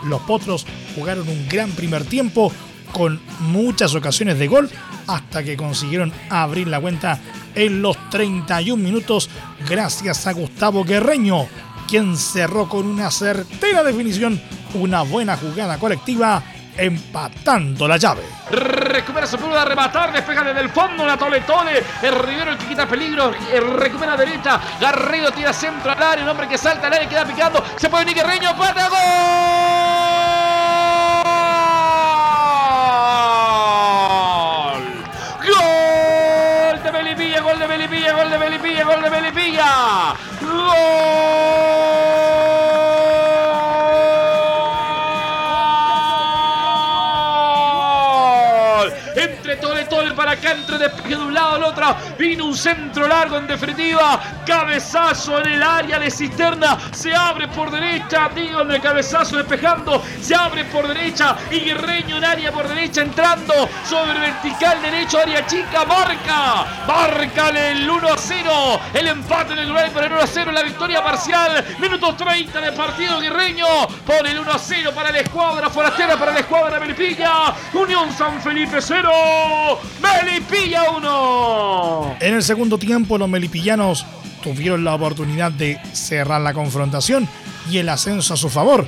Los 0.04 0.22
Potros 0.22 0.66
jugaron 0.96 1.28
un 1.28 1.48
gran 1.48 1.70
primer 1.70 2.04
tiempo 2.04 2.52
con 2.90 3.20
muchas 3.40 3.94
ocasiones 3.94 4.38
de 4.38 4.48
gol 4.48 4.68
hasta 5.06 5.42
que 5.42 5.56
consiguieron 5.56 6.12
abrir 6.30 6.68
la 6.68 6.80
cuenta 6.80 7.20
en 7.54 7.82
los 7.82 7.96
31 8.10 8.82
minutos 8.82 9.28
gracias 9.68 10.26
a 10.26 10.32
Gustavo 10.32 10.84
Guerreño, 10.84 11.46
quien 11.92 12.16
cerró 12.16 12.70
con 12.70 12.86
una 12.86 13.10
certera 13.10 13.82
definición 13.82 14.40
una 14.72 15.02
buena 15.02 15.36
jugada 15.36 15.76
colectiva 15.76 16.42
empatando 16.74 17.86
la 17.86 17.98
llave. 17.98 18.22
Recupera 18.50 19.26
su 19.26 19.36
a 19.36 19.64
rematar, 19.66 20.10
despeja 20.10 20.42
desde 20.42 20.62
el 20.62 20.70
fondo 20.70 21.04
la 21.04 21.18
tole 21.18 21.42
tole. 21.42 21.84
El 22.00 22.14
Rivero 22.14 22.52
el 22.52 22.56
que 22.56 22.68
quita 22.68 22.88
peligro, 22.88 23.30
recupera 23.78 24.16
derecha. 24.16 24.58
Garrido 24.80 25.32
tira 25.32 25.52
centro 25.52 25.92
al 25.92 26.02
área, 26.02 26.24
un 26.24 26.30
hombre 26.30 26.48
que 26.48 26.56
salta 26.56 26.86
al 26.86 26.94
área, 26.94 27.06
queda 27.06 27.26
picando. 27.26 27.62
Se 27.76 27.90
puede 27.90 28.06
venir 28.06 28.22
Guerreño, 28.22 28.56
pata 28.56 28.88
gol. 28.88 30.31
De 37.58 37.66
Melipilla, 37.68 38.12
gol 38.12 38.30
de 38.30 38.38
Melipilla, 38.38 38.84
gol 38.84 39.02
de 39.02 39.10
Melipilla, 39.10 39.10
gol 39.10 39.10
de 39.10 39.10
Melipilla. 39.10 40.14
Gol. 40.40 41.42
para 50.14 50.32
acá, 50.32 50.52
entre 50.52 50.78
de 50.78 50.88
al 51.50 51.64
otro. 51.64 51.96
Vino 52.18 52.46
un 52.46 52.56
centro 52.56 53.06
largo 53.06 53.36
en 53.36 53.46
definitiva. 53.46 54.20
Cabezazo 54.46 55.40
en 55.40 55.52
el 55.52 55.62
área 55.62 55.98
de 55.98 56.10
cisterna. 56.10 56.78
Se 56.92 57.14
abre 57.14 57.48
por 57.48 57.70
derecha. 57.70 58.30
Digo 58.34 58.64
de 58.64 58.80
cabezazo 58.80 59.36
despejando. 59.36 60.02
Se 60.20 60.34
abre 60.34 60.64
por 60.66 60.86
derecha. 60.86 61.36
Y 61.50 61.60
Guerreño 61.60 62.16
en 62.16 62.24
área 62.24 62.52
por 62.52 62.68
derecha 62.68 63.02
entrando. 63.02 63.68
Sobre 63.88 64.18
vertical 64.18 64.80
derecho, 64.82 65.18
área 65.18 65.46
chica. 65.46 65.84
Marca. 65.84 66.66
Marca 66.86 67.48
el 67.48 67.88
1 67.88 68.08
a 68.08 68.16
0. 68.16 68.80
El 68.94 69.08
empate 69.08 69.52
en 69.54 69.60
el 69.60 69.68
lugar 69.68 69.90
por 69.90 70.04
el 70.04 70.12
1 70.12 70.20
a 70.20 70.26
0. 70.26 70.52
La 70.52 70.62
victoria 70.62 71.02
parcial. 71.02 71.64
Minutos 71.78 72.16
30 72.16 72.60
de 72.60 72.72
partido. 72.72 73.20
Guerreño 73.20 73.66
pone 74.06 74.30
el 74.30 74.40
1 74.40 74.52
a 74.52 74.58
0 74.58 74.92
para 74.94 75.10
la 75.10 75.18
escuadra 75.20 75.70
forastera. 75.70 76.16
Para 76.16 76.32
la 76.32 76.40
escuadra 76.40 76.80
Melipilla. 76.80 77.54
Unión 77.74 78.12
San 78.12 78.40
Felipe 78.40 78.80
0. 78.80 79.80
Melipilla 80.00 80.90
1. 80.90 81.31
En 82.20 82.34
el 82.34 82.42
segundo 82.42 82.78
tiempo, 82.78 83.18
los 83.18 83.28
melipillanos 83.28 84.06
tuvieron 84.42 84.84
la 84.84 84.94
oportunidad 84.94 85.50
de 85.50 85.78
cerrar 85.92 86.40
la 86.40 86.54
confrontación 86.54 87.28
y 87.70 87.78
el 87.78 87.88
ascenso 87.88 88.34
a 88.34 88.36
su 88.36 88.48
favor, 88.48 88.86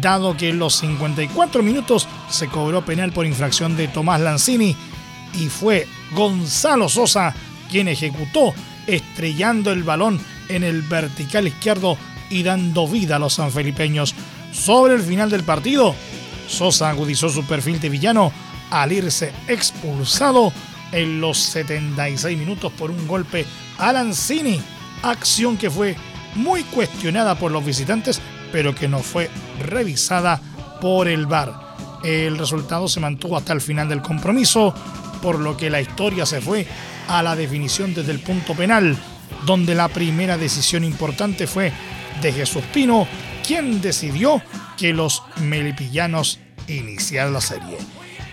dado 0.00 0.36
que 0.36 0.50
en 0.50 0.58
los 0.58 0.76
54 0.76 1.62
minutos 1.62 2.08
se 2.28 2.48
cobró 2.48 2.84
penal 2.84 3.12
por 3.12 3.26
infracción 3.26 3.76
de 3.76 3.88
Tomás 3.88 4.20
Lanzini 4.20 4.76
y 5.34 5.48
fue 5.48 5.86
Gonzalo 6.12 6.88
Sosa 6.88 7.34
quien 7.70 7.88
ejecutó, 7.88 8.54
estrellando 8.86 9.72
el 9.72 9.82
balón 9.82 10.20
en 10.48 10.62
el 10.62 10.82
vertical 10.82 11.48
izquierdo 11.48 11.96
y 12.30 12.42
dando 12.42 12.86
vida 12.86 13.16
a 13.16 13.18
los 13.18 13.34
sanfelipeños. 13.34 14.14
Sobre 14.52 14.94
el 14.94 15.02
final 15.02 15.30
del 15.30 15.42
partido, 15.42 15.94
Sosa 16.48 16.90
agudizó 16.90 17.28
su 17.28 17.44
perfil 17.44 17.80
de 17.80 17.88
villano 17.88 18.32
al 18.70 18.92
irse 18.92 19.32
expulsado 19.48 20.52
en 20.92 21.20
los 21.20 21.38
76 21.38 22.38
minutos 22.38 22.72
por 22.72 22.90
un 22.90 23.06
golpe 23.06 23.44
a 23.78 23.92
Lanzini, 23.92 24.60
acción 25.02 25.56
que 25.56 25.70
fue 25.70 25.96
muy 26.34 26.62
cuestionada 26.64 27.34
por 27.34 27.50
los 27.50 27.64
visitantes, 27.64 28.20
pero 28.52 28.74
que 28.74 28.88
no 28.88 29.00
fue 29.00 29.30
revisada 29.60 30.40
por 30.80 31.08
el 31.08 31.26
VAR. 31.26 31.66
El 32.04 32.38
resultado 32.38 32.88
se 32.88 33.00
mantuvo 33.00 33.36
hasta 33.36 33.52
el 33.52 33.60
final 33.60 33.88
del 33.88 34.02
compromiso, 34.02 34.74
por 35.22 35.40
lo 35.40 35.56
que 35.56 35.70
la 35.70 35.80
historia 35.80 36.26
se 36.26 36.40
fue 36.40 36.66
a 37.08 37.22
la 37.22 37.34
definición 37.34 37.94
desde 37.94 38.12
el 38.12 38.20
punto 38.20 38.54
penal, 38.54 38.96
donde 39.44 39.74
la 39.74 39.88
primera 39.88 40.36
decisión 40.36 40.84
importante 40.84 41.46
fue 41.46 41.72
de 42.22 42.32
Jesús 42.32 42.62
Pino, 42.72 43.06
quien 43.46 43.80
decidió 43.80 44.42
que 44.76 44.92
los 44.92 45.22
melipillanos 45.40 46.38
iniciaran 46.68 47.32
la 47.32 47.40
serie. 47.40 47.78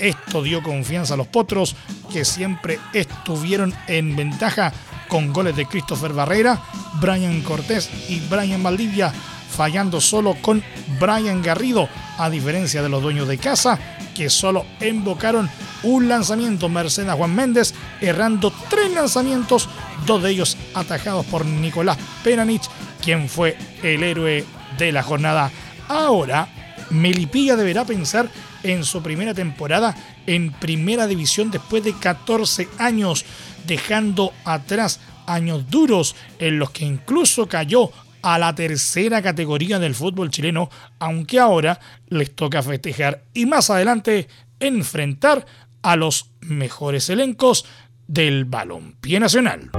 Esto 0.03 0.43
dio 0.43 0.61
confianza 0.61 1.13
a 1.13 1.17
los 1.17 1.27
potros, 1.27 1.77
que 2.11 2.25
siempre 2.25 2.77
estuvieron 2.91 3.73
en 3.87 4.17
ventaja 4.17 4.73
con 5.07 5.31
goles 5.31 5.55
de 5.55 5.65
Christopher 5.65 6.11
Barrera, 6.11 6.61
Brian 6.99 7.41
Cortés 7.41 7.89
y 8.09 8.19
Brian 8.19 8.61
Valdivia, 8.61 9.13
fallando 9.55 10.01
solo 10.01 10.35
con 10.41 10.61
Brian 10.99 11.41
Garrido, 11.41 11.87
a 12.17 12.29
diferencia 12.29 12.81
de 12.81 12.89
los 12.89 13.01
dueños 13.01 13.29
de 13.29 13.37
casa, 13.37 13.79
que 14.13 14.29
solo 14.29 14.65
invocaron 14.81 15.49
un 15.83 16.09
lanzamiento 16.09 16.67
Mercedes 16.67 17.13
Juan 17.13 17.33
Méndez, 17.33 17.73
errando 18.01 18.51
tres 18.69 18.91
lanzamientos, 18.91 19.69
dos 20.05 20.21
de 20.21 20.31
ellos 20.31 20.57
atajados 20.73 21.25
por 21.27 21.45
Nicolás 21.45 21.97
Peranich, 22.25 22.69
quien 23.01 23.29
fue 23.29 23.57
el 23.81 24.03
héroe 24.03 24.43
de 24.77 24.91
la 24.91 25.01
jornada. 25.01 25.49
Ahora, 25.87 26.49
Melipilla 26.89 27.55
deberá 27.55 27.85
pensar 27.85 28.29
en 28.63 28.83
su 28.83 29.01
primera 29.03 29.33
temporada 29.33 29.95
en 30.25 30.51
primera 30.51 31.07
división 31.07 31.51
después 31.51 31.83
de 31.83 31.93
14 31.93 32.67
años, 32.79 33.25
dejando 33.65 34.33
atrás 34.45 34.99
años 35.25 35.69
duros 35.69 36.15
en 36.39 36.59
los 36.59 36.71
que 36.71 36.85
incluso 36.85 37.47
cayó 37.47 37.91
a 38.21 38.39
la 38.39 38.55
tercera 38.55 39.21
categoría 39.21 39.79
del 39.79 39.95
fútbol 39.95 40.31
chileno, 40.31 40.69
aunque 40.99 41.39
ahora 41.39 41.79
les 42.07 42.33
toca 42.33 42.63
festejar 42.63 43.23
y 43.33 43.45
más 43.45 43.69
adelante 43.69 44.29
enfrentar 44.59 45.45
a 45.81 45.95
los 45.97 46.31
mejores 46.39 47.09
elencos 47.09 47.65
del 48.07 48.45
balompié 48.45 49.19
nacional. 49.19 49.71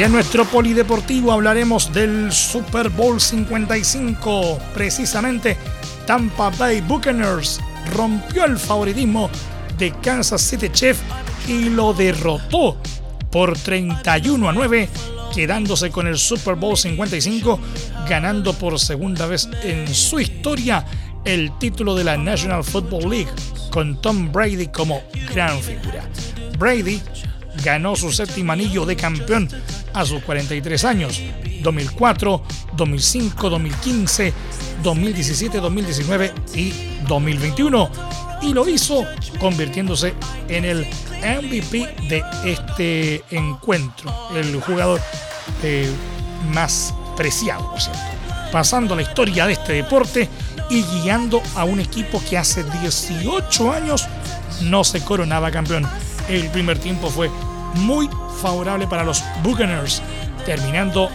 En 0.00 0.12
nuestro 0.12 0.46
polideportivo 0.46 1.30
hablaremos 1.30 1.92
del 1.92 2.32
Super 2.32 2.88
Bowl 2.88 3.20
55. 3.20 4.58
Precisamente, 4.72 5.58
Tampa 6.06 6.48
Bay 6.48 6.80
Buccaneers 6.80 7.60
rompió 7.94 8.46
el 8.46 8.58
favoritismo 8.58 9.28
de 9.76 9.92
Kansas 10.00 10.40
City 10.40 10.70
Chiefs 10.70 11.02
y 11.46 11.68
lo 11.68 11.92
derrotó 11.92 12.78
por 13.30 13.58
31 13.58 14.48
a 14.48 14.52
9, 14.54 14.88
quedándose 15.34 15.90
con 15.90 16.06
el 16.06 16.16
Super 16.16 16.54
Bowl 16.54 16.78
55, 16.78 17.60
ganando 18.08 18.54
por 18.54 18.80
segunda 18.80 19.26
vez 19.26 19.50
en 19.62 19.86
su 19.94 20.18
historia 20.18 20.82
el 21.26 21.58
título 21.58 21.94
de 21.94 22.04
la 22.04 22.16
National 22.16 22.64
Football 22.64 23.10
League, 23.10 23.32
con 23.70 24.00
Tom 24.00 24.32
Brady 24.32 24.68
como 24.68 25.02
gran 25.34 25.60
figura. 25.60 26.08
Brady 26.58 27.02
ganó 27.62 27.96
su 27.96 28.10
séptimo 28.10 28.52
anillo 28.52 28.86
de 28.86 28.96
campeón 28.96 29.46
a 29.92 30.04
sus 30.04 30.22
43 30.22 30.84
años, 30.84 31.20
2004, 31.62 32.42
2005, 32.76 33.50
2015, 33.50 34.32
2017, 34.82 35.58
2019 35.58 36.32
y 36.54 36.72
2021. 37.06 37.90
Y 38.42 38.54
lo 38.54 38.68
hizo 38.68 39.04
convirtiéndose 39.38 40.14
en 40.48 40.64
el 40.64 40.86
MVP 41.22 42.06
de 42.08 42.22
este 42.44 43.22
encuentro, 43.30 44.12
el 44.34 44.60
jugador 44.60 45.00
eh, 45.62 45.90
más 46.52 46.94
preciado, 47.16 47.74
cierto? 47.78 48.00
Pasando 48.50 48.96
la 48.96 49.02
historia 49.02 49.46
de 49.46 49.52
este 49.52 49.74
deporte 49.74 50.28
y 50.70 50.82
guiando 50.82 51.42
a 51.54 51.64
un 51.64 51.80
equipo 51.80 52.22
que 52.28 52.38
hace 52.38 52.64
18 52.64 53.72
años 53.72 54.08
no 54.62 54.84
se 54.84 55.04
coronaba 55.04 55.50
campeón. 55.50 55.86
El 56.28 56.48
primer 56.48 56.78
tiempo 56.78 57.10
fue 57.10 57.30
muy 57.74 58.08
favorable 58.40 58.86
para 58.86 59.04
los 59.04 59.22
Buccaneers, 59.42 60.02
terminando 60.44 61.08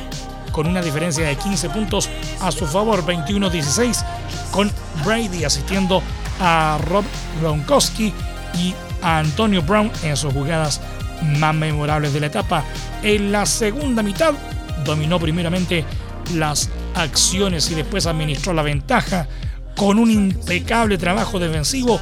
con 0.51 0.67
una 0.67 0.81
diferencia 0.81 1.25
de 1.25 1.35
15 1.35 1.69
puntos 1.69 2.09
a 2.41 2.51
su 2.51 2.65
favor, 2.65 3.05
21-16, 3.05 4.05
con 4.51 4.71
Brady 5.03 5.43
asistiendo 5.43 6.01
a 6.39 6.77
Rob 6.87 7.03
Gronkowski 7.41 8.13
y 8.57 8.73
a 9.01 9.19
Antonio 9.19 9.61
Brown 9.61 9.91
en 10.03 10.15
sus 10.15 10.33
jugadas 10.33 10.81
más 11.39 11.53
memorables 11.53 12.13
de 12.13 12.19
la 12.21 12.27
etapa. 12.27 12.63
En 13.03 13.31
la 13.31 13.45
segunda 13.45 14.01
mitad 14.01 14.33
dominó 14.85 15.19
primeramente 15.19 15.85
las 16.33 16.69
acciones 16.95 17.69
y 17.71 17.75
después 17.75 18.05
administró 18.05 18.53
la 18.53 18.63
ventaja 18.63 19.27
con 19.75 19.99
un 19.99 20.09
impecable 20.09 20.97
trabajo 20.97 21.39
defensivo 21.39 21.99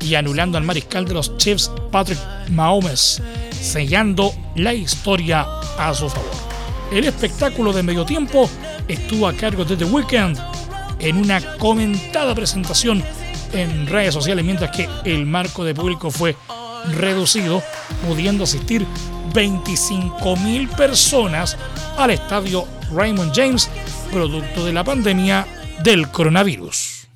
y 0.00 0.14
anulando 0.14 0.56
al 0.56 0.64
mariscal 0.64 1.04
de 1.04 1.14
los 1.14 1.36
Chiefs 1.36 1.70
Patrick 1.90 2.18
Mahomes, 2.50 3.20
sellando 3.60 4.32
la 4.56 4.74
historia 4.74 5.46
a 5.78 5.94
su 5.94 6.08
favor. 6.08 6.30
El 6.92 7.04
espectáculo 7.04 7.72
de 7.72 7.82
medio 7.82 8.04
tiempo 8.04 8.48
estuvo 8.86 9.28
a 9.28 9.34
cargo 9.34 9.64
de 9.64 9.76
The 9.76 9.84
Weeknd 9.84 10.38
en 11.00 11.16
una 11.16 11.40
comentada 11.58 12.34
presentación 12.34 13.02
en 13.52 13.86
redes 13.86 14.14
sociales, 14.14 14.44
mientras 14.44 14.74
que 14.74 14.88
el 15.04 15.26
marco 15.26 15.64
de 15.64 15.74
público 15.74 16.10
fue 16.10 16.36
reducido, 16.96 17.62
pudiendo 18.06 18.44
asistir 18.44 18.86
25.000 19.32 20.68
personas 20.76 21.56
al 21.96 22.10
estadio 22.10 22.66
Raymond 22.94 23.32
James, 23.34 23.70
producto 24.10 24.64
de 24.64 24.72
la 24.72 24.84
pandemia 24.84 25.46
del 25.82 26.08
coronavirus. 26.10 27.08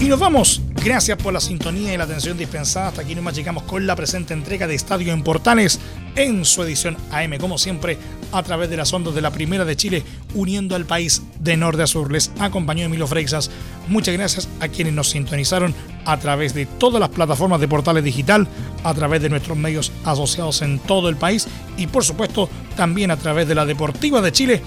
Y 0.00 0.08
nos 0.08 0.20
vamos. 0.20 0.65
Gracias 0.84 1.18
por 1.18 1.32
la 1.32 1.40
sintonía 1.40 1.92
y 1.92 1.96
la 1.96 2.04
atención 2.04 2.38
dispensada. 2.38 2.88
Hasta 2.88 3.02
aquí 3.02 3.14
nomás 3.14 3.34
llegamos 3.34 3.64
con 3.64 3.86
la 3.86 3.96
presente 3.96 4.34
entrega 4.34 4.66
de 4.66 4.74
Estadio 4.74 5.12
en 5.12 5.22
Portales 5.22 5.80
en 6.14 6.44
su 6.44 6.62
edición 6.62 6.96
AM, 7.10 7.38
como 7.38 7.58
siempre, 7.58 7.98
a 8.32 8.42
través 8.42 8.70
de 8.70 8.76
las 8.76 8.92
ondas 8.92 9.14
de 9.14 9.20
la 9.20 9.32
Primera 9.32 9.64
de 9.64 9.76
Chile, 9.76 10.04
uniendo 10.34 10.76
al 10.76 10.86
país 10.86 11.22
de 11.40 11.56
norte 11.56 11.82
a 11.82 11.86
sur. 11.86 12.12
Les 12.12 12.30
acompañó 12.38 12.84
Emilio 12.84 13.06
Freixas. 13.06 13.50
Muchas 13.88 14.14
gracias 14.14 14.48
a 14.60 14.68
quienes 14.68 14.92
nos 14.92 15.10
sintonizaron 15.10 15.74
a 16.04 16.18
través 16.18 16.54
de 16.54 16.66
todas 16.66 17.00
las 17.00 17.10
plataformas 17.10 17.60
de 17.60 17.68
Portales 17.68 18.04
Digital, 18.04 18.46
a 18.84 18.94
través 18.94 19.20
de 19.22 19.28
nuestros 19.28 19.58
medios 19.58 19.90
asociados 20.04 20.62
en 20.62 20.78
todo 20.78 21.08
el 21.08 21.16
país 21.16 21.48
y, 21.76 21.88
por 21.88 22.04
supuesto, 22.04 22.48
también 22.76 23.10
a 23.10 23.16
través 23.16 23.48
de 23.48 23.54
la 23.56 23.66
Deportiva 23.66 24.20
de 24.20 24.32
Chile, 24.32 24.62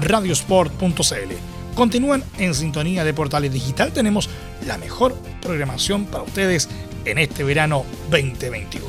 radiosport.cl 0.00 1.53
continúan 1.74 2.22
en 2.38 2.54
sintonía 2.54 3.04
de 3.04 3.14
Portales 3.14 3.52
Digital. 3.52 3.92
Tenemos 3.92 4.28
la 4.66 4.78
mejor 4.78 5.14
programación 5.42 6.06
para 6.06 6.24
ustedes 6.24 6.68
en 7.04 7.18
este 7.18 7.44
verano 7.44 7.84
2021. 8.10 8.86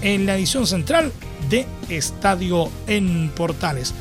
en 0.03 0.27
la 0.27 0.37
edición 0.37 0.67
central 0.67 1.13
de 1.49 1.67
Estadio 1.89 2.71
en 2.87 3.31
Portales, 3.35 3.95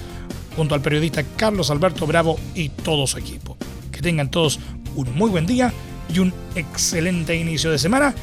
junto 0.56 0.76
al 0.76 0.82
periodista 0.82 1.24
Carlos 1.36 1.70
Alberto 1.72 2.06
Bravo 2.08 2.40
y 2.56 2.70
todo 2.70 3.08
su 3.08 3.18
equipo. 3.18 3.58
Que 3.92 4.02
tengan 4.02 4.32
todos 4.32 4.60
un 4.96 5.14
muy 5.16 5.30
buen 5.30 5.46
día 5.46 5.74
y 6.14 6.20
un 6.20 6.34
excelente 6.56 7.36
inicio 7.36 7.72
de 7.72 7.80
semana. 7.80 8.14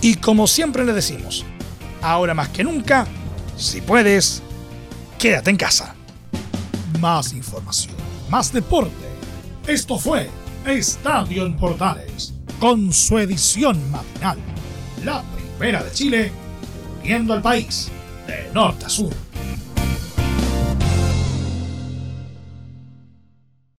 Y 0.00 0.16
como 0.16 0.46
siempre 0.46 0.84
les 0.84 0.94
decimos, 0.94 1.44
ahora 2.02 2.34
más 2.34 2.48
que 2.50 2.64
nunca, 2.64 3.06
si 3.56 3.80
puedes, 3.80 4.42
quédate 5.18 5.50
en 5.50 5.56
casa. 5.56 5.94
Más 7.00 7.32
información, 7.32 7.94
más 8.30 8.52
deporte. 8.52 8.92
Esto 9.66 9.98
fue 9.98 10.28
Estadio 10.66 11.44
en 11.46 11.56
Portales, 11.56 12.34
con 12.60 12.92
su 12.92 13.18
edición 13.18 13.78
matinal. 13.90 14.38
La 15.04 15.22
primera 15.22 15.82
de 15.82 15.92
Chile 15.92 16.45
al 17.34 17.42
país 17.42 17.90
de 18.26 18.52
norte 18.52 18.86
a 18.86 18.88
sur. 18.88 19.25